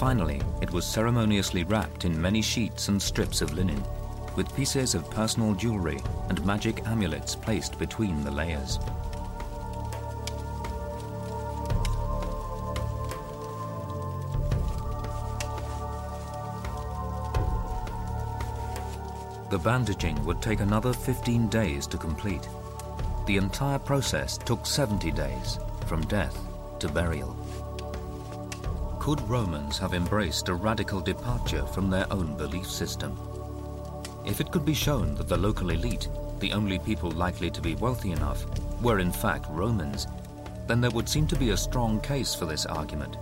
Finally, 0.00 0.40
it 0.62 0.72
was 0.72 0.86
ceremoniously 0.86 1.62
wrapped 1.62 2.06
in 2.06 2.22
many 2.22 2.40
sheets 2.40 2.88
and 2.88 3.02
strips 3.02 3.42
of 3.42 3.52
linen, 3.52 3.84
with 4.34 4.56
pieces 4.56 4.94
of 4.94 5.10
personal 5.10 5.52
jewelry 5.52 5.98
and 6.30 6.42
magic 6.42 6.82
amulets 6.86 7.36
placed 7.36 7.78
between 7.78 8.24
the 8.24 8.30
layers. 8.30 8.78
The 19.50 19.58
bandaging 19.62 20.24
would 20.24 20.40
take 20.40 20.60
another 20.60 20.94
15 20.94 21.48
days 21.48 21.86
to 21.88 21.98
complete. 21.98 22.48
The 23.26 23.36
entire 23.36 23.78
process 23.78 24.38
took 24.38 24.64
70 24.64 25.10
days, 25.10 25.58
from 25.84 26.00
death 26.06 26.40
to 26.78 26.88
burial. 26.88 27.39
Could 29.10 29.28
Romans 29.28 29.76
have 29.78 29.92
embraced 29.92 30.48
a 30.48 30.54
radical 30.54 31.00
departure 31.00 31.66
from 31.66 31.90
their 31.90 32.06
own 32.12 32.36
belief 32.36 32.70
system? 32.70 33.18
If 34.24 34.40
it 34.40 34.52
could 34.52 34.64
be 34.64 34.72
shown 34.72 35.16
that 35.16 35.26
the 35.26 35.36
local 35.36 35.70
elite, 35.70 36.08
the 36.38 36.52
only 36.52 36.78
people 36.78 37.10
likely 37.10 37.50
to 37.50 37.60
be 37.60 37.74
wealthy 37.74 38.12
enough, 38.12 38.46
were 38.80 39.00
in 39.00 39.10
fact 39.10 39.46
Romans, 39.50 40.06
then 40.68 40.80
there 40.80 40.92
would 40.92 41.08
seem 41.08 41.26
to 41.26 41.34
be 41.34 41.50
a 41.50 41.56
strong 41.56 42.00
case 42.00 42.36
for 42.36 42.46
this 42.46 42.66
argument, 42.66 43.16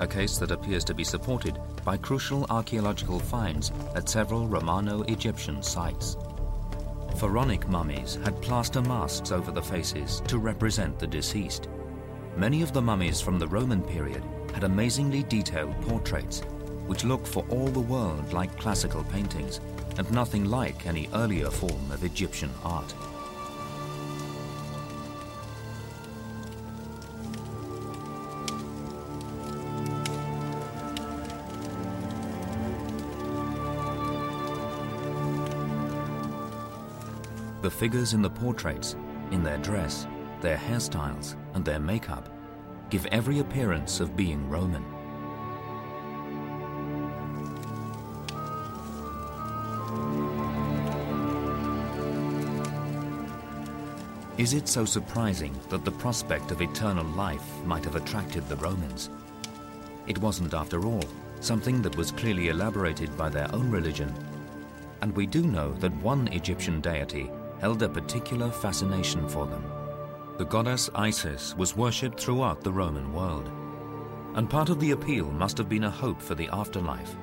a 0.00 0.06
case 0.08 0.36
that 0.38 0.50
appears 0.50 0.82
to 0.82 0.94
be 0.94 1.04
supported 1.04 1.56
by 1.84 1.96
crucial 1.96 2.44
archaeological 2.50 3.20
finds 3.20 3.70
at 3.94 4.08
several 4.08 4.48
Romano-Egyptian 4.48 5.62
sites. 5.62 6.16
Pharaonic 7.18 7.68
mummies 7.68 8.18
had 8.24 8.42
plaster 8.42 8.82
masks 8.82 9.30
over 9.30 9.52
the 9.52 9.62
faces 9.62 10.22
to 10.26 10.38
represent 10.38 10.98
the 10.98 11.06
deceased. 11.06 11.68
Many 12.36 12.62
of 12.62 12.72
the 12.72 12.82
mummies 12.82 13.20
from 13.20 13.38
the 13.38 13.46
Roman 13.46 13.80
period 13.80 14.24
had 14.52 14.64
amazingly 14.64 15.22
detailed 15.24 15.74
portraits, 15.82 16.40
which 16.86 17.04
look 17.04 17.26
for 17.26 17.44
all 17.50 17.68
the 17.68 17.80
world 17.80 18.32
like 18.32 18.58
classical 18.58 19.04
paintings 19.04 19.60
and 19.96 20.10
nothing 20.10 20.44
like 20.44 20.86
any 20.86 21.08
earlier 21.14 21.50
form 21.50 21.90
of 21.90 22.04
Egyptian 22.04 22.50
art. 22.64 22.94
The 37.62 37.70
figures 37.70 38.14
in 38.14 38.22
the 38.22 38.30
portraits, 38.30 38.96
in 39.30 39.42
their 39.42 39.58
dress, 39.58 40.06
their 40.40 40.56
hairstyles, 40.56 41.36
and 41.52 41.62
their 41.62 41.78
makeup, 41.78 42.28
give 42.90 43.06
every 43.06 43.38
appearance 43.38 44.00
of 44.00 44.16
being 44.16 44.48
Roman. 44.50 44.84
Is 54.36 54.54
it 54.54 54.66
so 54.66 54.84
surprising 54.84 55.54
that 55.68 55.84
the 55.84 55.92
prospect 55.92 56.50
of 56.50 56.62
eternal 56.62 57.04
life 57.04 57.44
might 57.64 57.84
have 57.84 57.94
attracted 57.94 58.48
the 58.48 58.56
Romans? 58.56 59.10
It 60.06 60.18
wasn't, 60.18 60.54
after 60.54 60.84
all, 60.86 61.04
something 61.40 61.82
that 61.82 61.96
was 61.96 62.10
clearly 62.10 62.48
elaborated 62.48 63.16
by 63.16 63.28
their 63.28 63.54
own 63.54 63.70
religion. 63.70 64.12
And 65.02 65.14
we 65.14 65.26
do 65.26 65.42
know 65.42 65.74
that 65.74 65.94
one 66.02 66.26
Egyptian 66.28 66.80
deity 66.80 67.30
held 67.60 67.82
a 67.82 67.88
particular 67.88 68.50
fascination 68.50 69.28
for 69.28 69.46
them. 69.46 69.69
The 70.40 70.46
goddess 70.46 70.88
Isis 70.94 71.54
was 71.54 71.76
worshipped 71.76 72.18
throughout 72.18 72.62
the 72.62 72.72
Roman 72.72 73.12
world, 73.12 73.50
and 74.36 74.48
part 74.48 74.70
of 74.70 74.80
the 74.80 74.92
appeal 74.92 75.30
must 75.30 75.58
have 75.58 75.68
been 75.68 75.84
a 75.84 75.90
hope 75.90 76.18
for 76.18 76.34
the 76.34 76.48
afterlife. 76.48 77.14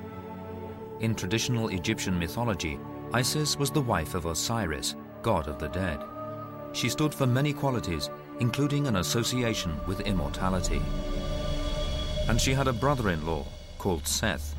In 1.00 1.16
traditional 1.16 1.70
Egyptian 1.70 2.16
mythology, 2.16 2.78
Isis 3.12 3.58
was 3.58 3.72
the 3.72 3.80
wife 3.80 4.14
of 4.14 4.26
Osiris, 4.26 4.94
god 5.22 5.48
of 5.48 5.58
the 5.58 5.66
dead. 5.66 6.00
She 6.72 6.88
stood 6.88 7.12
for 7.12 7.26
many 7.26 7.52
qualities, 7.52 8.08
including 8.38 8.86
an 8.86 8.94
association 8.94 9.74
with 9.88 10.02
immortality. 10.02 10.80
And 12.28 12.40
she 12.40 12.54
had 12.54 12.68
a 12.68 12.72
brother-in-law 12.72 13.44
called 13.78 14.06
Seth. 14.06 14.54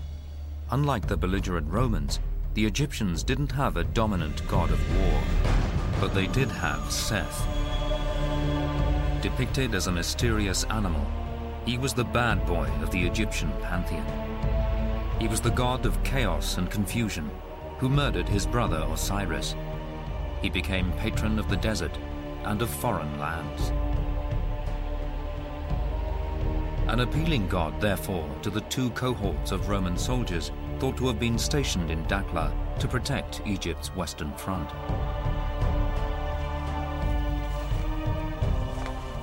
Unlike 0.72 1.08
the 1.08 1.16
belligerent 1.16 1.72
Romans, 1.72 2.20
the 2.56 2.66
Egyptians 2.66 3.24
didn't 3.24 3.54
have 3.54 3.78
a 3.78 3.86
dominant 3.86 4.46
god 4.50 4.70
of 4.70 5.00
war, 5.00 5.24
but 6.02 6.14
they 6.14 6.28
did 6.28 6.50
have 6.50 6.92
Seth. 6.92 7.69
Depicted 9.22 9.76
as 9.76 9.88
a 9.88 9.92
mysterious 9.92 10.64
animal, 10.66 11.06
he 11.66 11.78
was 11.78 11.94
the 11.94 12.04
bad 12.04 12.46
boy 12.46 12.70
of 12.82 12.90
the 12.92 13.06
Egyptian 13.06 13.52
pantheon. 13.62 14.06
He 15.20 15.28
was 15.28 15.42
the 15.42 15.52
god 15.52 15.86
of 15.86 16.02
chaos 16.04 16.58
and 16.58 16.72
confusion, 16.72 17.30
who 17.78 17.90
murdered 17.90 18.28
his 18.30 18.46
brother 18.46 18.86
Osiris. 18.90 19.56
He 20.42 20.50
became 20.50 20.92
patron 20.94 21.38
of 21.38 21.50
the 21.50 21.58
desert 21.58 21.98
and 22.46 22.62
of 22.62 22.70
foreign 22.70 23.20
lands. 23.20 23.72
An 26.88 27.02
appealing 27.02 27.48
god, 27.48 27.80
therefore, 27.80 28.28
to 28.42 28.50
the 28.50 28.62
two 28.62 28.90
cohorts 28.92 29.52
of 29.52 29.70
Roman 29.70 29.98
soldiers 29.98 30.52
thought 30.80 30.98
to 30.98 31.08
have 31.08 31.20
been 31.20 31.38
stationed 31.38 31.92
in 31.92 32.04
Dakhla 32.06 32.52
to 32.80 32.88
protect 32.88 33.42
Egypt's 33.46 33.96
western 33.96 34.34
front. 34.34 34.72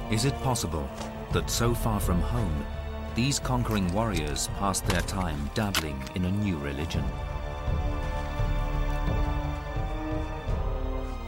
Is 0.08 0.24
it 0.24 0.40
possible 0.42 0.88
that 1.32 1.50
so 1.50 1.74
far 1.74 1.98
from 1.98 2.20
home, 2.20 2.64
these 3.16 3.40
conquering 3.40 3.92
warriors 3.92 4.48
passed 4.56 4.86
their 4.86 5.00
time 5.00 5.50
dabbling 5.52 6.00
in 6.14 6.24
a 6.26 6.30
new 6.30 6.56
religion? 6.58 7.02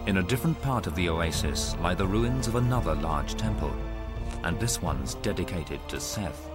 In 0.07 0.19
a 0.19 0.23
different 0.23 0.63
part 0.63 0.87
of 0.87 0.95
the 0.95 1.09
oasis 1.09 1.75
lie 1.81 1.95
the 1.95 2.07
ruins 2.07 2.47
of 2.47 2.55
another 2.55 2.95
large 2.95 3.35
temple, 3.35 3.75
and 4.45 4.61
this 4.61 4.81
one's 4.81 5.15
dedicated 5.17 5.81
to 5.89 5.99
Seth. 5.99 6.49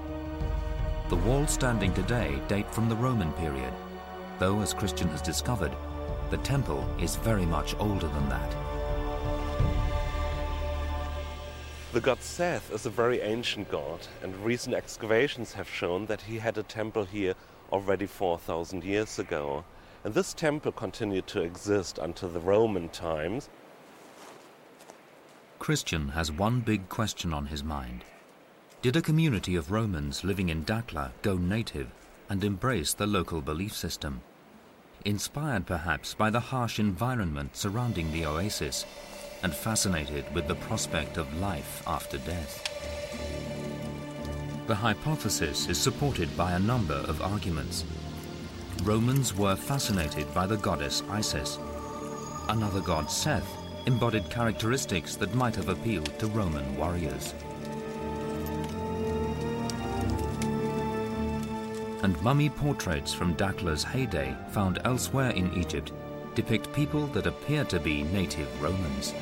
The 1.09 1.17
walls 1.17 1.51
standing 1.51 1.93
today 1.93 2.39
date 2.47 2.73
from 2.73 2.87
the 2.87 2.95
Roman 2.95 3.33
period, 3.33 3.73
though 4.39 4.61
as 4.61 4.73
Christian 4.73 5.09
has 5.09 5.21
discovered, 5.21 5.75
the 6.29 6.37
temple 6.37 6.87
is 7.01 7.17
very 7.17 7.45
much 7.45 7.75
older 7.79 8.07
than 8.07 8.29
that. 8.29 8.62
The 11.93 12.01
god 12.01 12.23
Seth 12.23 12.71
is 12.73 12.87
a 12.87 12.89
very 12.89 13.21
ancient 13.21 13.69
god, 13.69 13.99
and 14.23 14.35
recent 14.37 14.73
excavations 14.73 15.53
have 15.53 15.69
shown 15.69 16.07
that 16.07 16.23
he 16.23 16.39
had 16.39 16.57
a 16.57 16.63
temple 16.63 17.05
here 17.05 17.35
already 17.71 18.07
4,000 18.07 18.83
years 18.83 19.19
ago. 19.19 19.63
And 20.03 20.11
this 20.11 20.33
temple 20.33 20.71
continued 20.71 21.27
to 21.27 21.43
exist 21.43 21.99
until 21.99 22.29
the 22.29 22.39
Roman 22.39 22.89
times. 22.89 23.47
Christian 25.59 26.07
has 26.09 26.31
one 26.31 26.61
big 26.61 26.89
question 26.89 27.31
on 27.31 27.45
his 27.45 27.63
mind. 27.63 28.03
Did 28.81 28.95
a 28.95 29.01
community 29.03 29.55
of 29.55 29.69
Romans 29.69 30.23
living 30.23 30.49
in 30.49 30.65
Dakhla 30.65 31.11
go 31.21 31.37
native 31.37 31.91
and 32.27 32.43
embrace 32.43 32.95
the 32.95 33.05
local 33.05 33.39
belief 33.39 33.73
system? 33.73 34.21
Inspired 35.05 35.67
perhaps 35.67 36.15
by 36.15 36.31
the 36.31 36.39
harsh 36.39 36.79
environment 36.79 37.55
surrounding 37.55 38.11
the 38.11 38.25
oasis 38.25 38.83
and 39.43 39.53
fascinated 39.53 40.25
with 40.33 40.47
the 40.47 40.55
prospect 40.55 41.17
of 41.17 41.39
life 41.39 41.83
after 41.85 42.17
death. 42.19 42.63
The 44.67 44.75
hypothesis 44.75 45.67
is 45.67 45.77
supported 45.77 46.35
by 46.37 46.53
a 46.53 46.59
number 46.59 46.93
of 46.93 47.21
arguments. 47.21 47.83
Romans 48.83 49.35
were 49.35 49.57
fascinated 49.57 50.33
by 50.33 50.47
the 50.47 50.55
goddess 50.57 51.03
Isis. 51.09 51.59
Another 52.47 52.79
god, 52.79 53.11
Seth, 53.11 53.47
embodied 53.85 54.29
characteristics 54.29 55.17
that 55.17 55.35
might 55.35 55.55
have 55.55 55.67
appealed 55.67 56.17
to 56.19 56.27
Roman 56.27 56.77
warriors. 56.77 57.33
And 62.03 62.21
mummy 62.21 62.49
portraits 62.49 63.13
from 63.13 63.35
Dakhla's 63.35 63.83
heyday 63.83 64.35
found 64.51 64.79
elsewhere 64.85 65.31
in 65.31 65.53
Egypt 65.53 65.91
depict 66.35 66.73
people 66.73 67.07
that 67.07 67.27
appear 67.27 67.63
to 67.65 67.79
be 67.79 68.03
native 68.03 68.49
Romans. 68.61 69.13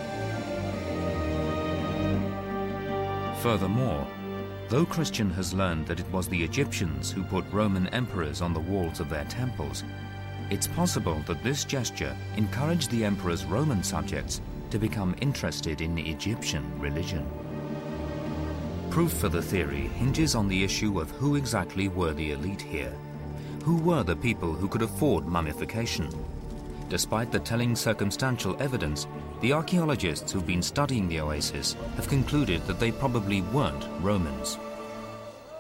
Furthermore, 3.42 4.06
though 4.70 4.86
Christian 4.86 5.32
has 5.32 5.52
learned 5.52 5.88
that 5.88 6.00
it 6.00 6.12
was 6.12 6.28
the 6.28 6.44
Egyptians 6.44 7.12
who 7.12 7.24
put 7.24 7.44
Roman 7.52 7.88
emperors 7.88 8.40
on 8.40 8.54
the 8.54 8.60
walls 8.60 9.00
of 9.00 9.10
their 9.10 9.26
temples, 9.26 9.84
it's 10.52 10.68
possible 10.68 11.20
that 11.26 11.44
this 11.44 11.66
gesture 11.66 12.16
encouraged 12.38 12.92
the 12.92 13.04
emperor's 13.04 13.44
Roman 13.46 13.82
subjects 13.82 14.42
to 14.70 14.78
become 14.78 15.16
interested 15.22 15.82
in 15.82 15.98
Egyptian 15.98 16.80
religion. 16.80 17.26
Proof 18.92 19.12
for 19.12 19.30
the 19.30 19.42
theory 19.42 19.88
hinges 19.88 20.36
on 20.36 20.48
the 20.48 20.64
issue 20.64 21.00
of 21.00 21.10
who 21.10 21.36
exactly 21.36 21.88
were 21.88 22.14
the 22.14 22.34
elite 22.34 22.62
here. 22.62 22.94
Who 23.64 23.78
were 23.78 24.04
the 24.04 24.16
people 24.16 24.54
who 24.54 24.68
could 24.68 24.84
afford 24.84 25.26
mummification? 25.26 26.10
Despite 26.92 27.32
the 27.32 27.40
telling 27.40 27.74
circumstantial 27.74 28.62
evidence, 28.62 29.08
the 29.40 29.54
archaeologists 29.54 30.30
who've 30.30 30.46
been 30.46 30.62
studying 30.62 31.08
the 31.08 31.22
oasis 31.22 31.78
have 31.96 32.10
concluded 32.10 32.68
that 32.68 32.82
they 32.82 32.92
probably 32.92 33.44
weren't 33.44 33.88
Romans. 34.02 34.58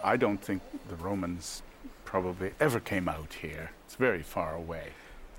I 0.03 0.17
don't 0.17 0.41
think 0.41 0.61
the 0.89 0.97
Romans 0.97 1.63
probably 2.03 2.51
ever 2.59 2.81
came 2.81 3.07
out 3.07 3.31
here. 3.41 3.71
It's 3.85 3.95
very 3.95 4.23
far 4.23 4.55
away. 4.55 4.89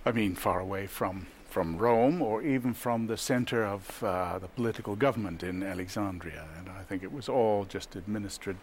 I 0.07 0.13
mean, 0.13 0.35
far 0.35 0.61
away 0.61 0.87
from, 0.87 1.27
from 1.51 1.77
Rome 1.77 2.23
or 2.23 2.41
even 2.41 2.73
from 2.73 3.07
the 3.07 3.19
center 3.19 3.63
of 3.63 4.03
uh, 4.03 4.39
the 4.39 4.49
political 4.49 4.97
government 4.97 5.43
in 5.43 5.63
Alexandria. 5.63 6.47
And 6.59 6.71
I 6.71 6.85
think 6.85 7.03
it 7.03 7.13
was 7.13 7.29
all 7.29 7.67
just 7.67 7.97
administered 7.97 8.57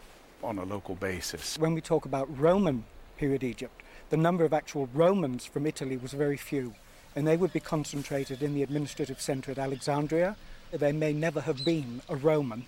on 0.43 0.57
a 0.57 0.63
local 0.63 0.95
basis. 0.95 1.59
When 1.59 1.75
we 1.75 1.81
talk 1.81 2.05
about 2.05 2.27
Roman 2.39 2.85
period 3.17 3.43
Egypt, 3.43 3.83
the 4.09 4.17
number 4.17 4.45
of 4.45 4.51
actual 4.51 4.89
Romans 4.95 5.45
from 5.45 5.67
Italy 5.67 5.95
was 5.95 6.13
very 6.13 6.35
few 6.37 6.73
and 7.15 7.27
they 7.27 7.37
would 7.37 7.53
be 7.53 7.59
concentrated 7.59 8.41
in 8.41 8.53
the 8.53 8.63
administrative 8.63 9.21
centre 9.21 9.51
at 9.51 9.57
Alexandria. 9.57 10.35
There 10.71 10.93
may 10.93 11.13
never 11.13 11.41
have 11.41 11.65
been 11.65 12.01
a 12.09 12.15
Roman 12.15 12.65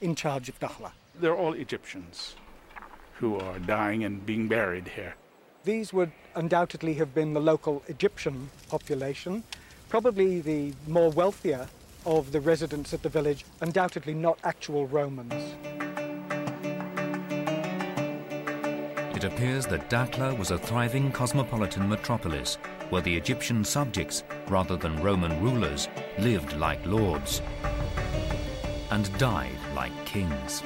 in 0.00 0.14
charge 0.14 0.48
of 0.48 0.58
Dakhla. 0.60 0.92
They're 1.20 1.36
all 1.36 1.54
Egyptians 1.54 2.36
who 3.14 3.38
are 3.38 3.58
dying 3.60 4.04
and 4.04 4.24
being 4.26 4.48
buried 4.48 4.88
here. 4.88 5.14
These 5.64 5.92
would 5.92 6.12
undoubtedly 6.34 6.94
have 6.94 7.14
been 7.14 7.32
the 7.32 7.40
local 7.40 7.82
Egyptian 7.88 8.50
population, 8.68 9.42
probably 9.88 10.40
the 10.40 10.74
more 10.86 11.10
wealthier 11.10 11.68
of 12.04 12.32
the 12.32 12.40
residents 12.40 12.92
at 12.92 13.02
the 13.02 13.08
village, 13.08 13.44
undoubtedly 13.60 14.12
not 14.12 14.38
actual 14.44 14.86
Romans. 14.86 15.73
It 19.24 19.32
appears 19.32 19.64
that 19.68 19.88
Dakhla 19.88 20.36
was 20.36 20.50
a 20.50 20.58
thriving 20.58 21.10
cosmopolitan 21.10 21.88
metropolis 21.88 22.56
where 22.90 23.00
the 23.00 23.16
Egyptian 23.16 23.64
subjects, 23.64 24.22
rather 24.48 24.76
than 24.76 25.02
Roman 25.02 25.42
rulers, 25.42 25.88
lived 26.18 26.52
like 26.58 26.84
lords 26.84 27.40
and 28.90 29.10
died 29.16 29.56
like 29.74 29.92
kings. 30.04 30.60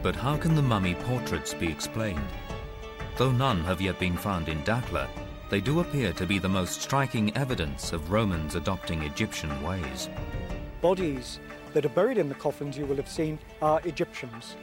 But 0.00 0.14
how 0.14 0.36
can 0.36 0.54
the 0.54 0.62
mummy 0.62 0.94
portraits 0.94 1.54
be 1.54 1.66
explained? 1.66 2.30
Though 3.16 3.32
none 3.32 3.64
have 3.64 3.80
yet 3.80 3.98
been 3.98 4.16
found 4.16 4.48
in 4.48 4.62
Dakhla, 4.62 5.08
they 5.48 5.60
do 5.60 5.80
appear 5.80 6.12
to 6.12 6.24
be 6.24 6.38
the 6.38 6.48
most 6.48 6.82
striking 6.82 7.36
evidence 7.36 7.92
of 7.92 8.12
Romans 8.12 8.54
adopting 8.54 9.02
Egyptian 9.02 9.60
ways. 9.60 10.08
Bodies 10.80 11.40
that 11.72 11.84
are 11.84 11.96
buried 11.98 12.18
in 12.18 12.28
the 12.28 12.36
coffins 12.36 12.78
you 12.78 12.86
will 12.86 12.94
have 12.94 13.08
seen 13.08 13.40
are 13.60 13.80
Egyptians. 13.84 14.54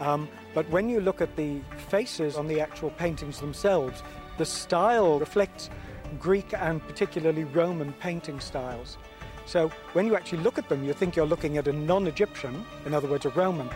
Um, 0.00 0.28
but 0.54 0.68
when 0.70 0.88
you 0.88 1.00
look 1.00 1.20
at 1.20 1.34
the 1.36 1.60
faces 1.88 2.36
on 2.36 2.46
the 2.46 2.60
actual 2.60 2.90
paintings 2.90 3.40
themselves, 3.40 4.02
the 4.38 4.46
style 4.46 5.18
reflects 5.18 5.70
Greek 6.18 6.54
and 6.56 6.82
particularly 6.86 7.44
Roman 7.44 7.92
painting 7.94 8.40
styles. 8.40 8.96
So 9.46 9.68
when 9.92 10.06
you 10.06 10.14
actually 10.14 10.42
look 10.42 10.58
at 10.58 10.68
them, 10.68 10.84
you 10.84 10.92
think 10.92 11.16
you're 11.16 11.26
looking 11.26 11.56
at 11.58 11.68
a 11.68 11.72
non 11.72 12.06
Egyptian, 12.06 12.64
in 12.86 12.94
other 12.94 13.08
words, 13.08 13.24
a 13.24 13.30
Roman. 13.30 13.68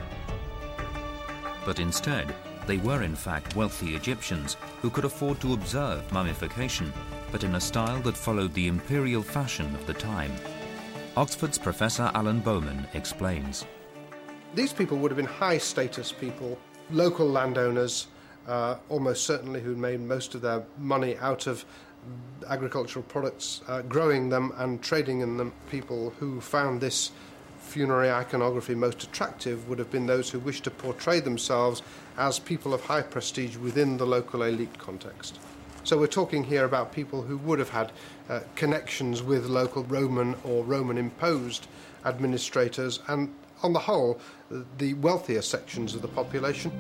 But 1.64 1.78
instead, 1.78 2.34
they 2.66 2.76
were 2.76 3.02
in 3.02 3.16
fact 3.16 3.56
wealthy 3.56 3.94
Egyptians 3.94 4.56
who 4.80 4.90
could 4.90 5.04
afford 5.04 5.40
to 5.40 5.54
observe 5.54 6.10
mummification, 6.12 6.92
but 7.30 7.44
in 7.44 7.54
a 7.54 7.60
style 7.60 8.00
that 8.02 8.16
followed 8.16 8.54
the 8.54 8.68
imperial 8.68 9.22
fashion 9.22 9.74
of 9.74 9.86
the 9.86 9.94
time. 9.94 10.32
Oxford's 11.16 11.58
Professor 11.58 12.10
Alan 12.14 12.40
Bowman 12.40 12.86
explains. 12.94 13.64
These 14.55 14.74
people 14.74 14.98
would 14.98 15.11
have 15.11 15.16
been 15.16 15.24
high 15.24 15.57
status 15.57 16.12
people, 16.12 16.59
local 16.90 17.26
landowners, 17.26 18.09
uh, 18.46 18.76
almost 18.90 19.24
certainly 19.24 19.62
who 19.62 19.74
made 19.74 20.00
most 20.00 20.34
of 20.34 20.42
their 20.42 20.64
money 20.76 21.16
out 21.18 21.46
of 21.46 21.64
agricultural 22.48 23.05
products, 23.05 23.62
uh, 23.66 23.80
growing 23.82 24.28
them 24.28 24.53
and 24.59 24.82
trading 24.82 25.20
in 25.20 25.38
them. 25.38 25.55
People 25.70 26.11
who 26.18 26.38
found 26.40 26.82
this 26.82 27.12
funerary 27.61 28.11
iconography 28.11 28.74
most 28.74 29.03
attractive 29.03 29.68
would 29.70 29.78
have 29.78 29.90
been 29.90 30.07
those 30.07 30.28
who 30.28 30.38
wished 30.38 30.64
to 30.64 30.70
portray 30.70 31.18
themselves 31.18 31.80
as 32.18 32.38
people 32.38 32.74
of 32.74 32.82
high 32.82 33.00
prestige 33.00 33.57
within 33.57 33.96
the 33.96 34.07
local 34.07 34.42
elite 34.42 34.76
context. 34.78 35.38
So 35.84 35.96
we're 35.96 36.09
talking 36.09 36.44
here 36.44 36.66
about 36.66 36.92
people 36.92 37.22
who 37.22 37.38
would 37.38 37.59
have 37.59 37.70
had 37.70 37.90
uh, 38.28 38.40
connections 38.55 39.22
with 39.22 39.46
local 39.46 39.84
Roman 39.84 40.36
or 40.44 40.62
Roman 40.62 40.98
imposed 40.98 41.68
administrators 42.05 43.00
and 43.09 43.34
on 43.62 43.72
the 43.72 43.78
whole, 43.78 44.20
the 44.78 44.94
wealthier 44.94 45.42
sections 45.42 45.94
of 45.94 46.02
the 46.02 46.08
population. 46.08 46.72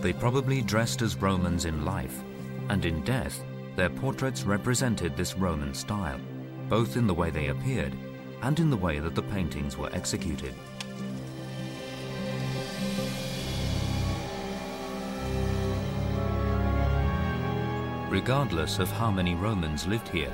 They 0.00 0.12
probably 0.12 0.62
dressed 0.62 1.02
as 1.02 1.16
Romans 1.16 1.64
in 1.64 1.84
life, 1.84 2.22
and 2.68 2.84
in 2.84 3.02
death, 3.02 3.42
their 3.76 3.90
portraits 3.90 4.44
represented 4.44 5.16
this 5.16 5.36
Roman 5.36 5.74
style, 5.74 6.20
both 6.68 6.96
in 6.96 7.06
the 7.06 7.14
way 7.14 7.30
they 7.30 7.48
appeared 7.48 7.94
and 8.42 8.58
in 8.60 8.70
the 8.70 8.76
way 8.76 8.98
that 8.98 9.14
the 9.14 9.22
paintings 9.22 9.76
were 9.76 9.90
executed. 9.92 10.54
Regardless 18.08 18.78
of 18.78 18.90
how 18.90 19.10
many 19.10 19.34
Romans 19.34 19.86
lived 19.86 20.08
here, 20.08 20.32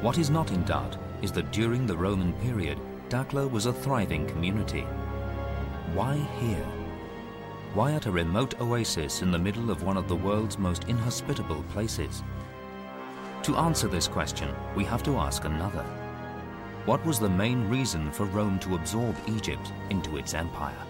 what 0.00 0.18
is 0.18 0.28
not 0.28 0.50
in 0.50 0.62
doubt 0.64 0.96
is 1.22 1.32
that 1.32 1.50
during 1.50 1.86
the 1.86 1.96
Roman 1.96 2.32
period, 2.34 2.78
Dakhla 3.08 3.48
was 3.48 3.66
a 3.66 3.72
thriving 3.72 4.26
community. 4.26 4.82
Why 5.94 6.16
here? 6.40 6.66
Why 7.72 7.92
at 7.92 8.06
a 8.06 8.10
remote 8.10 8.60
oasis 8.60 9.22
in 9.22 9.30
the 9.30 9.38
middle 9.38 9.70
of 9.70 9.84
one 9.84 9.96
of 9.96 10.08
the 10.08 10.16
world's 10.16 10.58
most 10.58 10.84
inhospitable 10.88 11.62
places? 11.70 12.24
To 13.44 13.54
answer 13.58 13.86
this 13.86 14.08
question, 14.08 14.52
we 14.74 14.82
have 14.84 15.04
to 15.04 15.18
ask 15.18 15.44
another. 15.44 15.84
What 16.84 17.04
was 17.06 17.20
the 17.20 17.28
main 17.28 17.68
reason 17.68 18.10
for 18.10 18.24
Rome 18.26 18.58
to 18.58 18.74
absorb 18.74 19.14
Egypt 19.28 19.72
into 19.90 20.16
its 20.16 20.34
empire? 20.34 20.82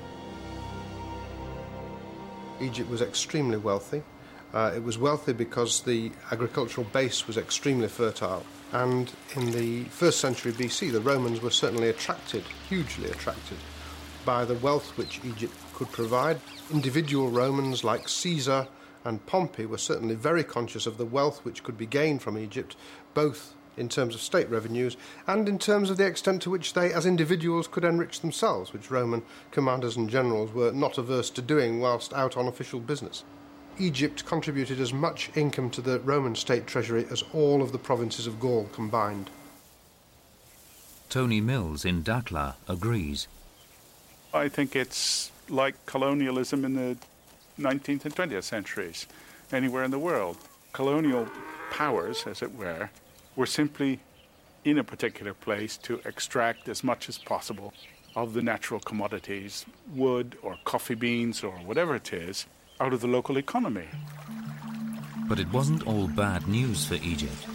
Egypt 2.63 2.89
was 2.89 3.03
extremely 3.03 3.59
wealthy. 3.59 4.03
Uh, 4.55 4.73
it 4.75 4.83
was 4.83 4.97
wealthy 4.97 5.33
because 5.33 5.81
the 5.83 6.11
agricultural 6.31 6.87
base 6.93 7.27
was 7.27 7.37
extremely 7.37 7.89
fertile. 7.89 8.45
And 8.73 9.13
in 9.35 9.51
the 9.53 9.85
first 9.85 10.21
century 10.21 10.53
BC, 10.53 10.93
the 10.93 11.01
Romans 11.01 11.41
were 11.41 11.51
certainly 11.51 11.89
attracted, 11.89 12.43
hugely 12.69 13.11
attracted, 13.11 13.59
by 14.25 14.45
the 14.45 14.55
wealth 14.55 14.97
which 14.97 15.21
Egypt 15.25 15.55
could 15.75 15.91
provide. 15.93 16.41
Individual 16.73 17.29
Romans 17.31 17.85
like 17.85 18.09
Caesar 18.09 18.67
and 19.05 19.25
Pompey 19.27 19.67
were 19.67 19.79
certainly 19.79 20.15
very 20.15 20.43
conscious 20.43 20.87
of 20.87 20.99
the 20.99 21.05
wealth 21.05 21.45
which 21.45 21.63
could 21.63 21.79
be 21.79 21.87
gained 21.87 22.23
from 22.23 22.39
Egypt, 22.39 22.77
both 23.15 23.55
in 23.77 23.89
terms 23.89 24.15
of 24.15 24.21
state 24.21 24.49
revenues 24.49 24.97
and 25.27 25.49
in 25.49 25.59
terms 25.59 25.91
of 25.91 25.97
the 25.97 26.07
extent 26.07 26.43
to 26.43 26.51
which 26.51 26.73
they, 26.73 26.93
as 26.93 27.07
individuals, 27.07 27.69
could 27.69 27.85
enrich 27.85 28.21
themselves, 28.21 28.73
which 28.73 28.91
Roman 28.91 29.23
commanders 29.51 29.97
and 29.97 30.09
generals 30.09 30.53
were 30.53 30.73
not 30.73 30.99
averse 30.99 31.31
to 31.31 31.43
doing 31.43 31.81
whilst 31.81 32.13
out 32.15 32.37
on 32.37 32.49
official 32.49 32.81
business. 32.81 33.23
Egypt 33.79 34.25
contributed 34.25 34.81
as 34.81 34.93
much 34.93 35.31
income 35.37 35.71
to 35.71 35.81
the 35.81 36.01
Roman 36.01 36.35
state 36.35 36.67
treasury 36.67 37.07
as 37.11 37.23
all 37.33 37.63
of 37.63 37.73
the 37.73 37.79
provinces 37.79 38.27
of 38.27 38.41
Gaul 38.41 38.69
combined. 38.73 39.31
Tony 41.09 41.41
Mills 41.41 41.85
in 41.85 42.03
Dakhla 42.03 42.55
agrees. 42.69 43.29
I 44.35 44.49
think 44.49 44.75
it's 44.75 45.31
like 45.49 45.87
colonialism 45.87 46.65
in 46.65 46.75
the 46.75 46.97
19th 47.59 48.05
and 48.05 48.15
20th 48.15 48.43
centuries, 48.43 49.07
anywhere 49.53 49.85
in 49.85 49.91
the 49.91 49.99
world. 49.99 50.37
Colonial 50.73 51.29
powers, 51.71 52.25
as 52.27 52.43
it 52.43 52.55
were, 52.55 52.91
were 53.35 53.47
simply 53.47 54.01
in 54.65 54.79
a 54.79 54.85
particular 54.85 55.33
place 55.33 55.77
to 55.79 56.01
extract 56.05 56.69
as 56.69 56.83
much 56.83 57.09
as 57.09 57.19
possible 57.19 57.73
of 58.17 58.33
the 58.35 58.43
natural 58.43 58.81
commodities, 58.81 59.65
wood 59.95 60.37
or 60.43 60.59
coffee 60.65 60.95
beans 60.95 61.45
or 61.45 61.53
whatever 61.53 61.95
it 61.95 62.13
is, 62.13 62.47
out 62.81 62.93
of 62.93 63.01
the 63.01 63.07
local 63.07 63.39
economy. 63.39 63.87
But 65.29 65.41
it 65.41 65.51
wasn't 65.53 65.87
all 65.87 66.07
bad 66.09 66.47
news 66.47 66.85
for 66.85 66.95
Egypt. 66.97 67.47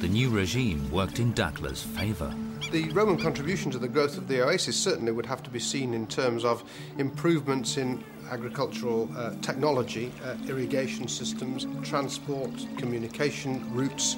The 0.00 0.08
new 0.08 0.30
regime 0.30 0.90
worked 0.90 1.18
in 1.18 1.32
Dakhla's 1.32 1.82
favour. 1.82 2.32
The 2.70 2.90
Roman 2.90 3.16
contribution 3.16 3.70
to 3.72 3.78
the 3.78 3.88
growth 3.88 4.18
of 4.18 4.28
the 4.28 4.44
oasis 4.44 4.76
certainly 4.76 5.10
would 5.10 5.26
have 5.26 5.42
to 5.42 5.50
be 5.50 5.58
seen 5.58 5.94
in 5.94 6.06
terms 6.06 6.44
of 6.44 6.62
improvements 6.98 7.78
in 7.78 8.04
agricultural 8.30 9.08
uh, 9.16 9.34
technology, 9.40 10.12
uh, 10.22 10.36
irrigation 10.46 11.08
systems, 11.08 11.66
transport, 11.82 12.50
communication 12.76 13.64
routes, 13.74 14.16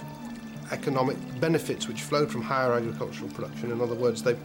economic 0.73 1.17
benefits 1.41 1.87
which 1.89 2.03
flowed 2.03 2.31
from 2.31 2.43
higher 2.43 2.73
agricultural 2.73 3.31
production. 3.31 3.71
In 3.71 3.81
other 3.81 3.95
words, 3.95 4.23
the 4.23 4.37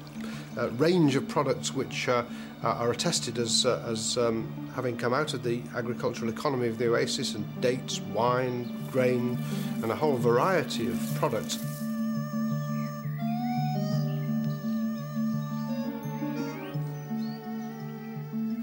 uh, 0.58 0.70
range 0.72 1.16
of 1.16 1.28
products 1.28 1.74
which 1.74 2.08
uh, 2.08 2.24
are 2.70 2.92
attested 2.92 3.38
as, 3.38 3.66
uh, 3.66 3.84
as 3.88 4.18
um, 4.18 4.72
having 4.76 4.98
come 4.98 5.14
out 5.14 5.34
of 5.34 5.44
the 5.44 5.62
agricultural 5.76 6.32
economy 6.32 6.68
of 6.68 6.78
the 6.78 6.88
oasis, 6.88 7.36
and 7.36 7.62
dates, 7.62 8.02
wine, 8.02 8.88
grain, 8.92 9.38
and 9.84 9.92
a 9.92 9.96
whole 9.96 10.18
variety 10.18 10.88
of 10.88 11.00
products. 11.16 11.60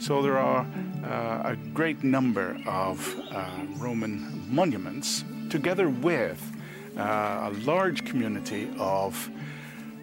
So 0.00 0.20
there 0.20 0.36
are 0.36 0.66
uh, 1.04 1.52
a 1.52 1.56
great 1.72 2.02
number 2.02 2.60
of 2.66 3.20
uh, 3.30 3.48
Roman 3.76 4.44
monuments, 4.52 5.24
together 5.48 5.88
with 5.88 6.42
uh, 6.98 7.50
a 7.50 7.52
large 7.64 8.04
community 8.04 8.68
of 8.78 9.30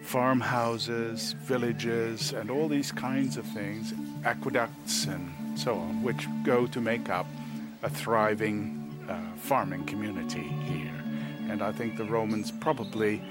farmhouses, 0.02 1.32
villages, 1.40 2.32
and 2.32 2.50
all 2.50 2.68
these 2.68 2.92
kinds 2.92 3.36
of 3.36 3.46
things, 3.46 3.94
aqueducts 4.24 5.06
and 5.06 5.58
so 5.58 5.76
on, 5.76 6.02
which 6.02 6.26
go 6.42 6.66
to 6.66 6.80
make 6.80 7.08
up 7.08 7.26
a 7.82 7.90
thriving 7.90 8.76
uh, 9.08 9.20
farming 9.36 9.84
community 9.84 10.48
here. 10.64 10.92
And 11.48 11.62
I 11.62 11.72
think 11.72 11.96
the 11.96 12.04
Romans 12.04 12.50
probably 12.50 13.22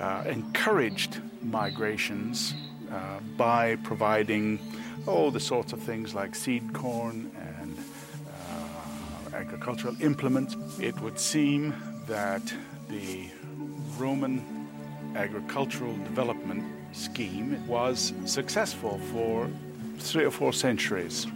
uh, 0.00 0.24
encouraged 0.26 1.20
migrations 1.42 2.54
uh, 2.92 3.20
by 3.36 3.76
providing 3.76 4.58
all 5.06 5.30
the 5.30 5.40
sorts 5.40 5.72
of 5.72 5.80
things 5.80 6.14
like 6.14 6.34
seed 6.34 6.72
corn 6.72 7.30
and 7.36 7.76
uh, 8.28 9.36
agricultural 9.36 9.96
implements. 10.00 10.56
It 10.80 11.00
would 11.00 11.18
seem 11.18 11.74
that 12.06 12.54
the 12.88 13.28
Roman 13.98 14.55
agricultural 15.16 15.96
development 15.98 16.64
scheme 16.92 17.66
was 17.66 18.12
successful 18.24 19.00
for 19.12 19.48
three 19.98 20.24
or 20.24 20.30
four 20.30 20.52
centuries. 20.52 21.26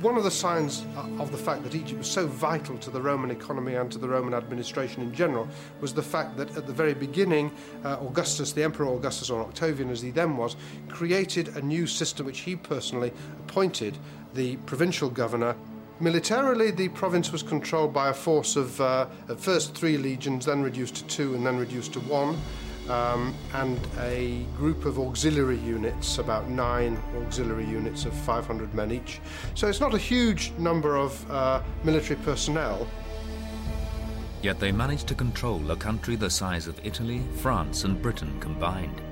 one 0.00 0.16
of 0.16 0.24
the 0.24 0.30
signs 0.30 0.86
of 1.18 1.30
the 1.30 1.36
fact 1.36 1.62
that 1.62 1.74
Egypt 1.74 1.98
was 1.98 2.10
so 2.10 2.26
vital 2.26 2.78
to 2.78 2.90
the 2.90 3.00
Roman 3.00 3.30
economy 3.30 3.74
and 3.74 3.92
to 3.92 3.98
the 3.98 4.08
Roman 4.08 4.32
administration 4.32 5.02
in 5.02 5.12
general 5.14 5.46
was 5.82 5.92
the 5.92 6.02
fact 6.02 6.38
that 6.38 6.56
at 6.56 6.66
the 6.66 6.72
very 6.72 6.94
beginning, 6.94 7.50
uh, 7.84 7.98
Augustus, 8.00 8.52
the 8.52 8.62
Emperor 8.62 8.94
Augustus, 8.94 9.28
or 9.28 9.42
Octavian 9.42 9.90
as 9.90 10.00
he 10.00 10.10
then 10.10 10.38
was, 10.38 10.56
created 10.88 11.48
a 11.48 11.60
new 11.60 11.86
system 11.86 12.24
which 12.24 12.40
he 12.40 12.56
personally 12.56 13.12
appointed 13.46 13.98
the 14.32 14.56
provincial 14.64 15.10
governor. 15.10 15.54
Militarily, 16.00 16.70
the 16.70 16.88
province 16.88 17.30
was 17.30 17.42
controlled 17.42 17.92
by 17.92 18.08
a 18.08 18.14
force 18.14 18.56
of 18.56 18.80
uh, 18.80 19.06
at 19.28 19.38
first 19.38 19.74
three 19.74 19.98
legions, 19.98 20.46
then 20.46 20.62
reduced 20.62 20.94
to 20.96 21.04
two, 21.04 21.34
and 21.34 21.44
then 21.44 21.58
reduced 21.58 21.92
to 21.92 22.00
one 22.00 22.38
um, 22.88 23.34
and 23.52 23.78
a 23.98 24.44
group 24.56 24.86
of 24.86 24.98
auxiliary 24.98 25.58
units, 25.58 26.16
about 26.16 26.48
nine 26.48 26.98
auxiliary 27.18 27.66
units 27.66 28.06
of 28.06 28.14
500 28.14 28.74
men 28.74 28.92
each. 28.92 29.20
So 29.54 29.68
it's 29.68 29.80
not 29.80 29.92
a 29.92 29.98
huge 29.98 30.52
number 30.58 30.96
of 30.96 31.30
uh, 31.30 31.62
military 31.84 32.18
personnel. 32.20 32.88
Yet 34.42 34.58
they 34.58 34.72
managed 34.72 35.06
to 35.08 35.14
control 35.14 35.70
a 35.70 35.76
country 35.76 36.16
the 36.16 36.30
size 36.30 36.66
of 36.66 36.80
Italy, 36.82 37.22
France, 37.36 37.84
and 37.84 38.00
Britain 38.00 38.40
combined. 38.40 39.02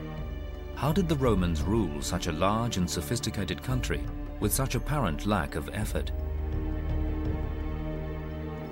How 0.75 0.93
did 0.93 1.07
the 1.07 1.17
Romans 1.17 1.61
rule 1.61 2.01
such 2.01 2.29
a 2.29 2.33
large 2.33 2.79
and 2.79 2.89
sophisticated 2.89 3.63
country 3.63 4.01
with 4.41 4.55
such 4.55 4.75
apparent 4.75 5.27
lack 5.27 5.55
of 5.55 5.69
effort? 5.75 6.13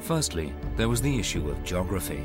Firstly, 0.07 0.53
there 0.77 0.89
was 0.89 1.03
the 1.03 1.19
issue 1.19 1.51
of 1.51 1.65
geography. 1.65 2.19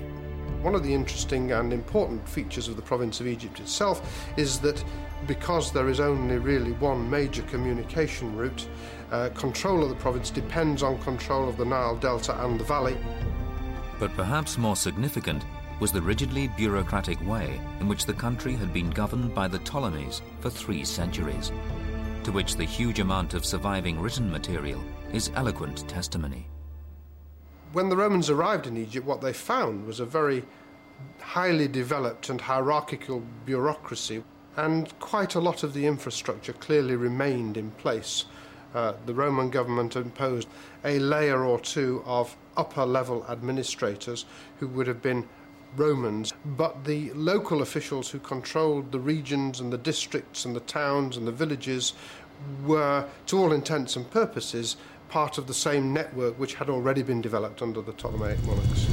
One 0.62 0.76
of 0.76 0.84
the 0.84 0.94
interesting 0.94 1.52
and 1.52 1.74
important 1.74 2.30
features 2.30 2.68
of 2.68 2.76
the 2.76 2.82
province 2.84 3.20
of 3.20 3.26
Egypt 3.26 3.60
itself 3.60 4.24
is 4.38 4.60
that 4.60 4.84
because 5.26 5.72
there 5.72 5.90
is 5.90 6.00
only 6.00 6.38
really 6.38 6.74
one 6.74 7.10
major 7.10 7.42
communication 7.42 8.38
route, 8.38 8.68
uh, 9.12 9.30
control 9.30 9.82
of 9.82 9.90
the 9.90 9.96
province 9.96 10.30
depends 10.30 10.84
on 10.84 11.00
control 11.00 11.50
of 11.50 11.58
the 11.58 11.66
Nile 11.66 11.96
Delta 11.96 12.46
and 12.46 12.60
the 12.60 12.64
valley. 12.64 12.96
But 14.00 14.14
perhaps 14.14 14.60
more 14.60 14.76
significant 14.76 15.44
was 15.80 15.92
the 15.92 16.04
rigidly 16.04 16.50
bureaucratic 16.50 17.20
way 17.28 17.60
in 17.80 17.88
which 17.88 18.06
the 18.06 18.14
country 18.14 18.54
had 18.54 18.72
been 18.72 18.92
governed 18.92 19.34
by 19.34 19.48
the 19.48 19.58
Ptolemies 19.58 20.22
for 20.40 20.52
three 20.52 20.86
centuries, 20.86 21.52
to 22.26 22.32
which 22.32 22.58
the 22.58 22.64
huge 22.64 23.00
amount 23.00 23.34
of 23.34 23.44
surviving 23.44 24.00
written 24.00 24.32
material 24.32 24.84
is 25.14 25.32
eloquent 25.34 25.90
testimony 25.90 26.48
when 27.74 27.90
the 27.90 27.98
Romans 27.98 28.30
arrived 28.30 28.68
in 28.68 28.78
Egypt, 28.78 29.06
what 29.06 29.22
they 29.22 29.34
found 29.34 29.86
was 29.86 30.00
a 30.00 30.06
very 30.06 30.44
highly 31.20 31.68
developed 31.68 32.30
and 32.30 32.42
hierarchical 32.42 33.24
bureaucracy, 33.46 34.24
and 34.58 34.98
quite 35.00 35.36
a 35.36 35.40
lot 35.40 35.64
of 35.64 35.74
the 35.74 35.86
infrastructure 35.86 36.54
clearly 36.54 36.96
remained 36.96 37.58
in 37.58 37.72
place. 37.72 38.26
Uh, 38.74 38.94
the 39.06 39.14
Roman 39.14 39.50
government 39.50 39.96
imposed 39.96 40.48
a 40.86 41.00
layer 41.00 41.44
or 41.44 41.60
two 41.60 42.04
of 42.06 42.36
upper 42.58 42.86
level 42.86 43.26
administrators 43.30 44.26
who 44.60 44.68
would 44.68 44.88
have 44.88 45.02
been 45.02 45.28
Romans, 45.76 46.34
but 46.46 46.84
the 46.84 47.12
local 47.14 47.62
officials 47.62 48.10
who 48.10 48.20
controlled 48.20 48.92
the 48.92 49.00
regions 49.00 49.60
and 49.62 49.72
the 49.72 49.78
districts 49.78 50.44
and 50.44 50.56
the 50.56 50.62
towns 50.62 51.16
and 51.16 51.26
the 51.26 51.32
villages 51.32 51.94
were, 52.66 53.06
to 53.28 53.38
all 53.38 53.54
intents 53.54 53.96
and 53.96 54.10
purposes, 54.12 54.76
part 55.12 55.38
of 55.38 55.45
the 55.45 55.53
same 55.53 55.91
network 55.91 56.39
which 56.39 56.53
had 56.55 56.70
already 56.70 57.03
been 57.03 57.22
developed 57.22 57.62
under 57.62 57.82
the 57.82 57.91
Ptolemaic 57.91 58.41
monarchs. 58.43 58.88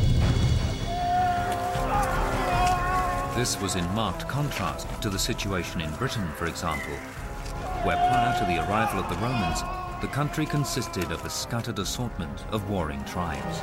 This 3.36 3.60
was 3.60 3.76
in 3.76 3.84
marked 3.94 4.26
contrast 4.26 4.88
to 5.00 5.10
the 5.10 5.18
situation 5.18 5.80
in 5.80 5.94
Britain, 5.94 6.28
for 6.36 6.46
example, 6.46 6.92
where 7.84 7.96
prior 7.96 8.36
to 8.36 8.44
the 8.46 8.68
arrival 8.68 8.98
of 8.98 9.08
the 9.08 9.16
Romans, 9.24 9.62
the 10.00 10.08
country 10.08 10.44
consisted 10.44 11.12
of 11.12 11.24
a 11.24 11.30
scattered 11.30 11.78
assortment 11.78 12.44
of 12.50 12.68
warring 12.68 13.04
tribes. 13.04 13.60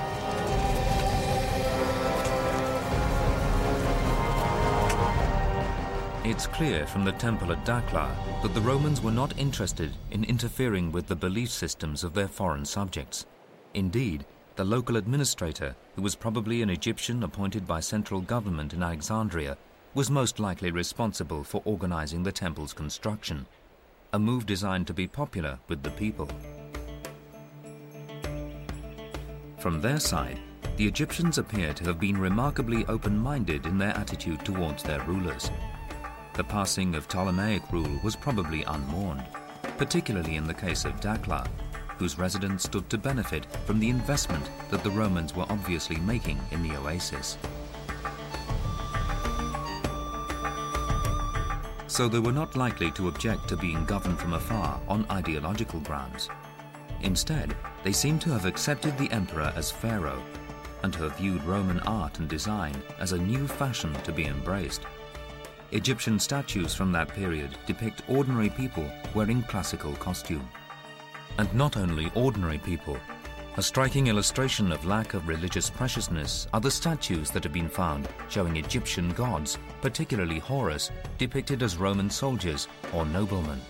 It's 6.28 6.48
clear 6.48 6.88
from 6.88 7.06
the 7.06 7.12
temple 7.12 7.52
at 7.52 7.64
Dakhla 7.66 8.10
that 8.42 8.56
the 8.56 8.62
Romans 8.62 9.00
were 9.00 9.12
not 9.12 9.38
interested 9.38 9.92
in 10.10 10.24
interfering 10.24 10.92
with 10.92 11.06
the 11.06 11.16
belief 11.16 11.52
systems 11.52 12.04
of 12.04 12.16
their 12.16 12.28
foreign 12.28 12.66
subjects. 12.66 13.28
Indeed, 13.76 14.26
the 14.56 14.66
local 14.66 14.98
administrator, 14.98 15.76
who 15.96 16.02
was 16.02 16.16
probably 16.16 16.64
an 16.64 16.72
Egyptian 16.72 17.22
appointed 17.22 17.68
by 17.68 17.80
central 17.80 18.22
government 18.22 18.74
in 18.74 18.82
Alexandria, 18.82 19.56
was 19.94 20.10
most 20.10 20.40
likely 20.40 20.72
responsible 20.72 21.44
for 21.44 21.62
organizing 21.64 22.24
the 22.24 22.32
temple's 22.32 22.74
construction, 22.74 23.46
a 24.12 24.18
move 24.18 24.48
designed 24.48 24.88
to 24.88 24.96
be 24.96 25.06
popular 25.06 25.60
with 25.68 25.84
the 25.84 25.92
people. 25.92 26.28
From 29.60 29.80
their 29.80 30.00
side, 30.00 30.40
the 30.78 30.88
Egyptians 30.88 31.38
appear 31.38 31.72
to 31.76 31.84
have 31.84 32.00
been 32.00 32.18
remarkably 32.18 32.84
open-minded 32.88 33.68
in 33.68 33.78
their 33.78 33.96
attitude 33.96 34.44
towards 34.44 34.82
their 34.82 35.02
rulers. 35.02 35.52
The 36.36 36.44
passing 36.44 36.96
of 36.96 37.08
Ptolemaic 37.08 37.72
rule 37.72 38.00
was 38.04 38.18
probably 38.18 38.64
unmourned, 38.64 39.24
particularly 39.78 40.36
in 40.36 40.46
the 40.46 40.54
case 40.54 40.84
of 40.84 41.00
Dakhla, 41.00 41.48
whose 41.98 42.20
residents 42.20 42.66
stood 42.66 42.90
to 42.90 42.98
benefit 42.98 43.46
from 43.66 43.80
the 43.80 43.90
investment 43.90 44.50
that 44.70 44.84
the 44.84 44.92
Romans 44.92 45.34
were 45.34 45.46
obviously 45.50 45.96
making 45.96 46.38
in 46.52 46.62
the 46.62 46.76
oasis. 46.76 47.38
So 51.88 52.10
they 52.10 52.20
were 52.20 52.34
not 52.34 52.58
likely 52.58 52.92
to 52.92 53.08
object 53.08 53.48
to 53.48 53.56
being 53.56 53.86
governed 53.86 54.20
from 54.20 54.34
afar 54.34 54.82
on 54.90 55.06
ideological 55.10 55.80
grounds. 55.80 56.28
Instead, 57.02 57.56
they 57.86 57.94
seem 57.94 58.20
to 58.20 58.32
have 58.32 58.46
accepted 58.46 58.98
the 58.98 59.10
emperor 59.12 59.54
as 59.56 59.72
pharaoh 59.72 60.22
and 60.84 60.92
to 60.92 61.04
have 61.04 61.16
viewed 61.16 61.46
Roman 61.46 61.80
art 61.82 62.20
and 62.20 62.28
design 62.28 62.76
as 63.00 63.14
a 63.14 63.18
new 63.18 63.48
fashion 63.48 63.94
to 64.04 64.12
be 64.12 64.26
embraced. 64.26 64.82
Egyptian 65.72 66.20
statues 66.20 66.76
from 66.76 66.92
that 66.92 67.10
period 67.10 67.50
depict 67.66 68.04
ordinary 68.08 68.50
people 68.50 68.90
wearing 69.14 69.42
classical 69.44 69.94
costume. 69.94 70.48
And 71.38 71.54
not 71.54 71.76
only 71.76 72.12
ordinary 72.14 72.60
people. 72.60 72.98
A 73.58 73.64
striking 73.64 74.08
illustration 74.08 74.72
of 74.72 74.86
lack 74.86 75.14
of 75.14 75.28
religious 75.28 75.70
preciousness 75.70 76.48
are 76.54 76.60
the 76.60 76.70
statues 76.70 77.32
that 77.32 77.44
have 77.44 77.54
been 77.54 77.70
found 77.70 78.08
showing 78.30 78.58
Egyptian 78.58 79.12
gods, 79.14 79.58
particularly 79.82 80.40
Horus, 80.40 80.92
depicted 81.18 81.64
as 81.64 81.78
Roman 81.78 82.10
soldiers 82.10 82.68
or 82.94 83.06
noblemen. 83.06 83.62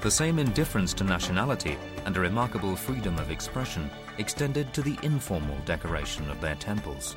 The 0.00 0.10
same 0.10 0.38
indifference 0.38 0.94
to 0.94 1.04
nationality 1.04 1.76
and 2.06 2.16
a 2.16 2.20
remarkable 2.20 2.76
freedom 2.76 3.18
of 3.18 3.30
expression 3.30 3.90
extended 4.18 4.72
to 4.74 4.82
the 4.82 4.98
informal 5.02 5.58
decoration 5.64 6.30
of 6.30 6.40
their 6.40 6.54
temples 6.56 7.16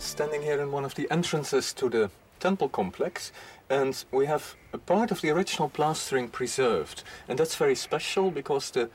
standing 0.00 0.42
here 0.42 0.60
in 0.60 0.72
one 0.72 0.84
of 0.84 0.94
the 0.94 1.06
entrances 1.10 1.72
to 1.74 1.88
the 1.88 2.10
temple 2.40 2.68
complex 2.68 3.32
and 3.68 4.04
we 4.10 4.26
have 4.26 4.56
a 4.72 4.78
part 4.78 5.10
of 5.10 5.20
the 5.20 5.30
original 5.30 5.68
plastering 5.68 6.28
preserved. 6.28 7.04
And 7.28 7.38
that's 7.38 7.54
very 7.54 7.74
special 7.74 8.30
because 8.30 8.70
the 8.70 8.90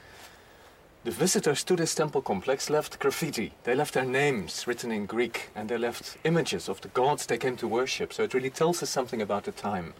the 1.03 1.12
visitors 1.12 1.64
to 1.64 1.76
this 1.76 1.93
temple 1.93 2.24
complex 2.24 2.68
left 2.68 2.97
graffiti. 2.97 3.53
They 3.64 3.76
left 3.76 3.93
their 3.93 4.06
names 4.06 4.66
written 4.66 4.91
in 4.91 5.06
greek 5.06 5.49
and 5.53 5.70
they 5.70 5.78
left 5.78 6.18
images 6.24 6.68
of 6.68 6.82
the 6.82 6.88
gods 6.88 7.28
they 7.28 7.38
came 7.38 7.56
to 7.58 7.68
worship. 7.68 8.12
So 8.12 8.24
it 8.24 8.34
really 8.34 8.49
tells 8.49 8.82
us 8.82 8.89
something 8.89 9.22
about 9.22 9.43
the 9.43 9.51
time. 9.51 9.93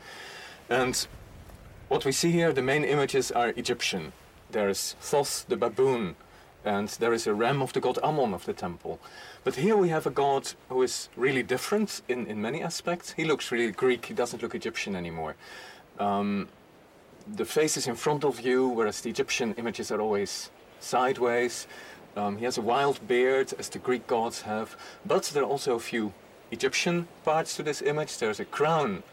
And 0.68 1.08
what 1.90 2.06
we 2.06 2.12
see 2.12 2.32
here 2.32 2.52
the 2.52 2.64
main 2.64 2.84
images 2.84 3.32
are 3.32 3.50
egyptian. 3.50 4.14
There's 4.50 4.96
thoth 5.00 5.46
the 5.48 5.58
baboon 5.58 6.16
and 6.66 6.90
there 7.00 7.14
is 7.14 7.28
a 7.28 7.34
ram 7.34 7.62
of 7.62 7.72
the 7.74 7.80
god 7.80 7.98
ammon 8.04 8.34
of 8.34 8.46
the 8.46 8.54
temple 8.54 9.00
but 9.46 9.58
here 9.58 9.78
we 9.78 9.90
have 9.90 10.08
a 10.08 10.10
god 10.10 10.54
who 10.70 10.82
is 10.82 11.08
really 11.16 11.44
different 11.44 12.02
in, 12.10 12.26
in 12.26 12.42
many 12.42 12.64
aspects. 12.64 13.12
He 13.12 13.26
looks 13.26 13.52
really 13.52 13.72
Greek, 13.72 14.08
he 14.08 14.16
doesn't 14.16 14.42
look 14.42 14.56
Egyptian 14.56 14.96
anymore. 14.96 15.36
Um, 16.00 16.48
the 17.28 17.46
face 17.46 17.78
is 17.78 17.86
in 17.86 17.96
front 17.96 18.24
of 18.24 18.42
you, 18.42 18.68
whereas 18.68 19.02
the 19.02 19.12
Egyptian 19.12 19.54
images 19.60 19.92
are 19.92 20.02
always 20.02 20.50
sideways. 20.80 21.68
Um, 22.18 22.38
he 22.38 22.46
has 22.46 22.58
a 22.58 22.62
wild 22.62 23.08
beard, 23.08 23.54
as 23.60 23.70
the 23.70 23.78
Greek 23.78 24.08
gods 24.08 24.42
have, 24.42 24.76
but 25.06 25.26
there 25.26 25.44
are 25.44 25.50
also 25.50 25.76
a 25.76 25.80
few 25.80 26.12
Egyptian 26.50 27.08
parts 27.24 27.56
to 27.58 27.62
this 27.62 27.84
image. 27.84 28.18
There's 28.18 28.40
a 28.40 28.46
crown 28.46 29.04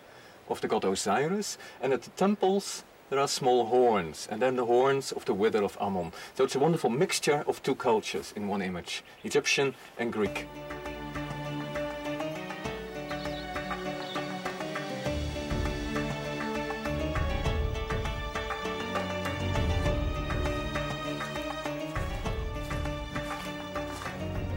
of 0.49 0.63
the 0.63 0.69
god 0.69 0.87
Osiris, 0.87 1.59
and 1.83 1.93
at 1.93 2.03
the 2.03 2.11
temples 2.11 2.85
there 3.13 3.21
are 3.21 3.29
small 3.29 3.67
horns, 3.67 4.27
and 4.31 4.41
then 4.41 4.57
the 4.57 4.65
horns 4.65 5.13
of 5.13 5.27
the 5.27 5.35
wither 5.35 5.63
of 5.63 5.77
Ammon. 5.79 6.13
So 6.35 6.45
it's 6.45 6.55
a 6.55 6.59
wonderful 6.59 6.89
mixture 6.89 7.45
of 7.47 7.63
two 7.63 7.75
cultures 7.75 8.33
in 8.35 8.49
one 8.49 8.63
image, 8.63 9.05
Egyptian 9.23 9.75
and 9.99 10.11
Greek. 10.11 10.47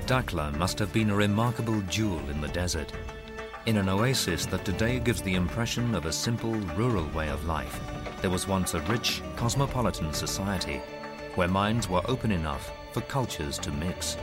Dakhla 0.06 0.56
must 0.56 0.80
have 0.80 0.94
been 0.94 1.10
a 1.10 1.16
remarkable 1.16 1.82
jewel 1.90 2.22
in 2.30 2.40
the 2.40 2.48
desert, 2.48 2.94
in 3.66 3.76
an 3.76 3.90
oasis 3.90 4.46
that 4.46 4.64
today 4.64 5.00
gives 5.00 5.22
the 5.22 5.36
impression 5.36 5.94
of 5.94 6.06
a 6.06 6.14
simple 6.14 6.54
rural 6.78 7.10
way 7.10 7.28
of 7.28 7.44
life 7.44 7.82
there 8.26 8.32
was 8.32 8.48
once 8.48 8.74
a 8.74 8.80
rich, 8.90 9.22
cosmopolitan 9.36 10.12
society 10.12 10.82
where 11.36 11.48
minds 11.48 11.88
were 11.88 12.02
open 12.06 12.32
enough 12.32 12.72
for 12.92 13.02
cultures 13.02 13.60
to 13.60 13.70
mix. 13.74 14.18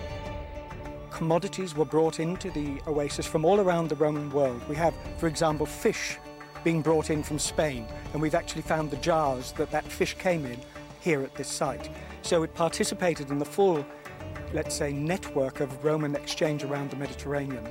Commodities 1.12 1.76
were 1.76 1.84
brought 1.84 2.18
into 2.18 2.50
the 2.50 2.80
oasis 2.88 3.26
from 3.26 3.44
all 3.44 3.60
around 3.60 3.88
the 3.88 3.94
Roman 3.94 4.28
world. 4.30 4.60
We 4.68 4.74
have, 4.74 4.92
for 5.18 5.28
example, 5.28 5.66
fish 5.66 6.18
being 6.64 6.82
brought 6.82 7.10
in 7.10 7.22
from 7.22 7.38
Spain, 7.38 7.86
and 8.12 8.20
we've 8.20 8.34
actually 8.34 8.62
found 8.62 8.90
the 8.90 8.96
jars 8.96 9.52
that 9.52 9.70
that 9.70 9.84
fish 9.84 10.14
came 10.14 10.46
in 10.46 10.58
here 11.00 11.22
at 11.22 11.36
this 11.36 11.46
site. 11.46 11.88
So 12.22 12.42
it 12.42 12.52
participated 12.54 13.30
in 13.30 13.38
the 13.38 13.44
full, 13.44 13.86
let's 14.52 14.74
say, 14.74 14.92
network 14.92 15.60
of 15.60 15.84
Roman 15.84 16.16
exchange 16.16 16.64
around 16.64 16.90
the 16.90 16.96
Mediterranean. 16.96 17.68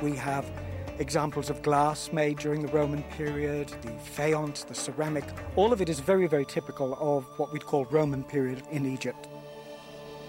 We 0.00 0.16
have 0.16 0.50
examples 0.98 1.50
of 1.50 1.62
glass 1.62 2.12
made 2.12 2.38
during 2.38 2.62
the 2.62 2.72
Roman 2.72 3.02
period, 3.02 3.68
the 3.82 3.90
faience, 3.90 4.64
the 4.64 4.74
ceramic. 4.74 5.24
All 5.56 5.72
of 5.72 5.80
it 5.80 5.88
is 5.88 6.00
very, 6.00 6.26
very 6.26 6.44
typical 6.44 6.96
of 7.00 7.24
what 7.38 7.52
we'd 7.52 7.66
call 7.66 7.84
Roman 7.86 8.24
period 8.24 8.62
in 8.70 8.86
Egypt. 8.86 9.28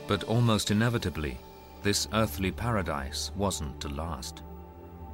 But 0.07 0.23
almost 0.23 0.71
inevitably, 0.71 1.37
this 1.83 2.07
earthly 2.13 2.51
paradise 2.51 3.31
wasn't 3.35 3.79
to 3.81 3.89
last. 3.89 4.41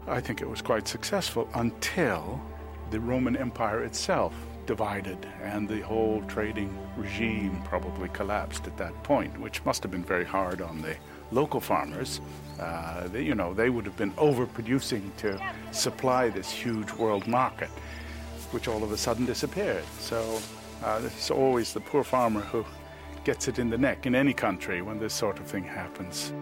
I 0.07 0.19
think 0.19 0.41
it 0.41 0.49
was 0.49 0.61
quite 0.61 0.87
successful 0.87 1.49
until 1.53 2.41
the 2.89 2.99
Roman 2.99 3.37
Empire 3.37 3.83
itself 3.83 4.33
divided 4.65 5.27
and 5.41 5.67
the 5.67 5.81
whole 5.81 6.21
trading 6.27 6.77
regime 6.95 7.61
probably 7.63 8.09
collapsed 8.09 8.67
at 8.67 8.77
that 8.77 9.03
point, 9.03 9.39
which 9.39 9.63
must 9.65 9.83
have 9.83 9.91
been 9.91 10.03
very 10.03 10.25
hard 10.25 10.61
on 10.61 10.81
the 10.81 10.95
local 11.31 11.59
farmers. 11.59 12.21
Uh, 12.59 13.07
they, 13.07 13.23
you 13.23 13.35
know, 13.35 13.53
they 13.53 13.69
would 13.69 13.85
have 13.85 13.97
been 13.97 14.11
overproducing 14.13 15.15
to 15.17 15.39
supply 15.71 16.29
this 16.29 16.51
huge 16.51 16.91
world 16.93 17.27
market, 17.27 17.69
which 18.51 18.67
all 18.67 18.83
of 18.83 18.91
a 18.91 18.97
sudden 18.97 19.25
disappeared. 19.25 19.83
So 19.99 20.39
uh, 20.83 21.01
it's 21.03 21.31
always 21.31 21.73
the 21.73 21.81
poor 21.81 22.03
farmer 22.03 22.41
who 22.41 22.65
gets 23.23 23.47
it 23.47 23.59
in 23.59 23.69
the 23.69 23.77
neck 23.77 24.05
in 24.05 24.15
any 24.15 24.33
country 24.33 24.81
when 24.81 24.99
this 24.99 25.13
sort 25.13 25.39
of 25.39 25.45
thing 25.45 25.63
happens. 25.63 26.33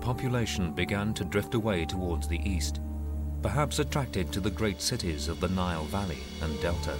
Population 0.00 0.72
began 0.72 1.12
to 1.14 1.24
drift 1.24 1.54
away 1.54 1.84
towards 1.84 2.26
the 2.26 2.40
east, 2.48 2.80
perhaps 3.42 3.78
attracted 3.78 4.32
to 4.32 4.40
the 4.40 4.50
great 4.50 4.80
cities 4.80 5.28
of 5.28 5.40
the 5.40 5.48
Nile 5.48 5.84
Valley 5.84 6.18
and 6.42 6.60
Delta. 6.60 6.96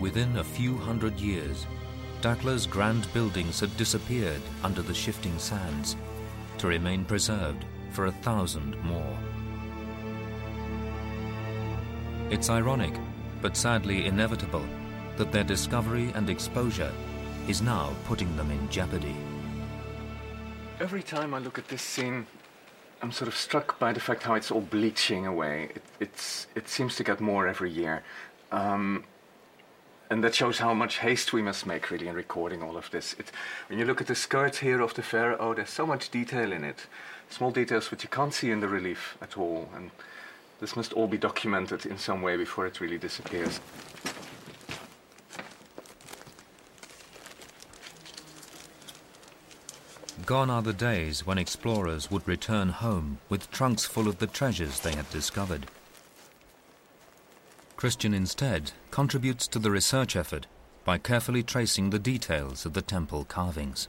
Within 0.00 0.36
a 0.36 0.44
few 0.44 0.76
hundred 0.76 1.18
years, 1.18 1.66
Dakhla's 2.20 2.66
grand 2.66 3.12
buildings 3.12 3.60
had 3.60 3.76
disappeared 3.76 4.40
under 4.62 4.82
the 4.82 4.94
shifting 4.94 5.38
sands, 5.38 5.96
to 6.58 6.66
remain 6.66 7.04
preserved 7.04 7.64
for 7.90 8.06
a 8.06 8.12
thousand 8.12 8.76
more. 8.84 9.18
It's 12.28 12.50
ironic, 12.50 12.92
but 13.40 13.56
sadly 13.56 14.06
inevitable, 14.06 14.64
that 15.16 15.30
their 15.30 15.44
discovery 15.44 16.10
and 16.16 16.28
exposure 16.28 16.90
is 17.46 17.62
now 17.62 17.94
putting 18.04 18.36
them 18.36 18.50
in 18.50 18.68
jeopardy. 18.68 19.14
Every 20.80 21.04
time 21.04 21.34
I 21.34 21.38
look 21.38 21.56
at 21.56 21.68
this 21.68 21.82
scene, 21.82 22.26
I'm 23.00 23.12
sort 23.12 23.28
of 23.28 23.36
struck 23.36 23.78
by 23.78 23.92
the 23.92 24.00
fact 24.00 24.24
how 24.24 24.34
it's 24.34 24.50
all 24.50 24.60
bleaching 24.60 25.24
away. 25.24 25.70
It, 25.76 25.82
it's, 26.00 26.48
it 26.56 26.68
seems 26.68 26.96
to 26.96 27.04
get 27.04 27.20
more 27.20 27.46
every 27.46 27.70
year. 27.70 28.02
Um, 28.50 29.04
and 30.10 30.24
that 30.24 30.34
shows 30.34 30.58
how 30.58 30.74
much 30.74 30.98
haste 30.98 31.32
we 31.32 31.42
must 31.42 31.64
make, 31.64 31.92
really, 31.92 32.08
in 32.08 32.16
recording 32.16 32.60
all 32.60 32.76
of 32.76 32.90
this. 32.90 33.14
It, 33.20 33.30
when 33.68 33.78
you 33.78 33.84
look 33.84 34.00
at 34.00 34.08
the 34.08 34.16
skirt 34.16 34.56
here 34.56 34.80
of 34.80 34.94
the 34.94 35.02
pharaoh, 35.02 35.54
there's 35.54 35.70
so 35.70 35.86
much 35.86 36.10
detail 36.10 36.50
in 36.50 36.64
it. 36.64 36.88
Small 37.30 37.52
details 37.52 37.92
which 37.92 38.02
you 38.02 38.08
can't 38.08 38.34
see 38.34 38.50
in 38.50 38.58
the 38.58 38.68
relief 38.68 39.16
at 39.22 39.38
all. 39.38 39.68
And 39.76 39.92
this 40.60 40.76
must 40.76 40.92
all 40.92 41.06
be 41.06 41.18
documented 41.18 41.86
in 41.86 41.98
some 41.98 42.22
way 42.22 42.36
before 42.36 42.66
it 42.66 42.80
really 42.80 42.98
disappears. 42.98 43.60
Gone 50.24 50.50
are 50.50 50.62
the 50.62 50.72
days 50.72 51.24
when 51.24 51.38
explorers 51.38 52.10
would 52.10 52.26
return 52.26 52.70
home 52.70 53.18
with 53.28 53.50
trunks 53.50 53.84
full 53.84 54.08
of 54.08 54.18
the 54.18 54.26
treasures 54.26 54.80
they 54.80 54.94
had 54.94 55.08
discovered. 55.10 55.66
Christian 57.76 58.12
instead 58.12 58.72
contributes 58.90 59.46
to 59.48 59.58
the 59.58 59.70
research 59.70 60.16
effort 60.16 60.46
by 60.84 60.98
carefully 60.98 61.42
tracing 61.42 61.90
the 61.90 61.98
details 61.98 62.66
of 62.66 62.72
the 62.72 62.82
temple 62.82 63.24
carvings. 63.24 63.88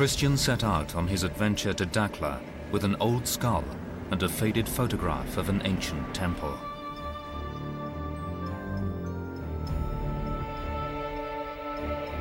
Christian 0.00 0.34
set 0.34 0.64
out 0.64 0.96
on 0.96 1.06
his 1.06 1.24
adventure 1.24 1.74
to 1.74 1.84
Dakhla 1.84 2.40
with 2.70 2.84
an 2.84 2.96
old 3.00 3.28
skull 3.28 3.62
and 4.10 4.22
a 4.22 4.30
faded 4.30 4.66
photograph 4.66 5.36
of 5.36 5.50
an 5.50 5.60
ancient 5.66 6.14
temple. 6.14 6.58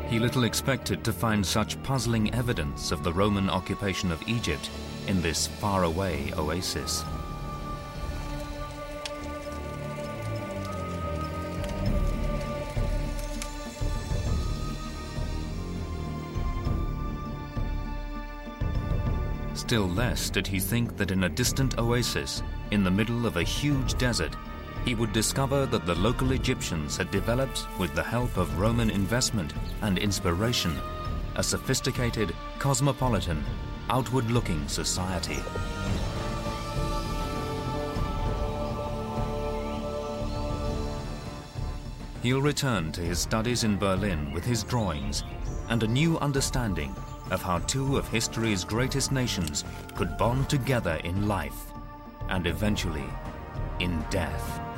He 0.10 0.20
little 0.20 0.44
expected 0.44 1.06
to 1.06 1.14
find 1.14 1.46
such 1.46 1.82
puzzling 1.84 2.34
evidence 2.34 2.92
of 2.92 3.02
the 3.02 3.14
Roman 3.14 3.50
occupation 3.50 4.12
of 4.12 4.28
Egypt 4.28 4.70
in 5.08 5.22
this 5.22 5.48
faraway 5.48 6.34
oasis. 6.34 7.06
Still 19.60 19.90
less 19.90 20.30
did 20.30 20.48
he 20.48 20.58
think 20.58 20.96
that 20.96 21.12
in 21.12 21.26
a 21.26 21.30
distant 21.30 21.78
oasis, 21.78 22.42
in 22.72 22.82
the 22.82 22.90
middle 22.90 23.26
of 23.26 23.36
a 23.36 23.44
huge 23.44 23.98
desert, 23.98 24.34
he 24.86 24.96
would 24.96 25.12
discover 25.12 25.66
that 25.66 25.86
the 25.86 25.96
local 25.96 26.32
Egyptians 26.32 26.96
had 26.96 27.12
developed, 27.12 27.68
with 27.78 27.94
the 27.94 28.02
help 28.02 28.38
of 28.38 28.58
Roman 28.58 28.90
investment 28.90 29.54
and 29.82 29.98
inspiration, 29.98 30.74
a 31.36 31.44
sophisticated, 31.44 32.34
cosmopolitan, 32.58 33.44
outward-looking 33.90 34.66
society. 34.70 35.40
He'll 42.24 42.42
return 42.42 42.94
to 42.94 43.02
his 43.02 43.20
studies 43.20 43.66
in 43.66 43.78
Berlin 43.78 44.32
with 44.32 44.46
his 44.46 44.64
drawings 44.64 45.26
and 45.68 45.84
a 45.84 45.88
new 45.88 46.18
understanding 46.20 46.96
of 47.32 47.42
how 47.42 47.60
two 47.60 47.98
of 47.98 48.08
history's 48.08 48.64
greatest 48.64 49.12
nations 49.12 49.64
could 49.96 50.18
bond 50.18 50.50
together 50.50 51.00
in 51.04 51.28
life 51.28 51.74
and 52.30 52.48
eventually 52.48 53.06
in 53.80 54.04
death. 54.10 54.69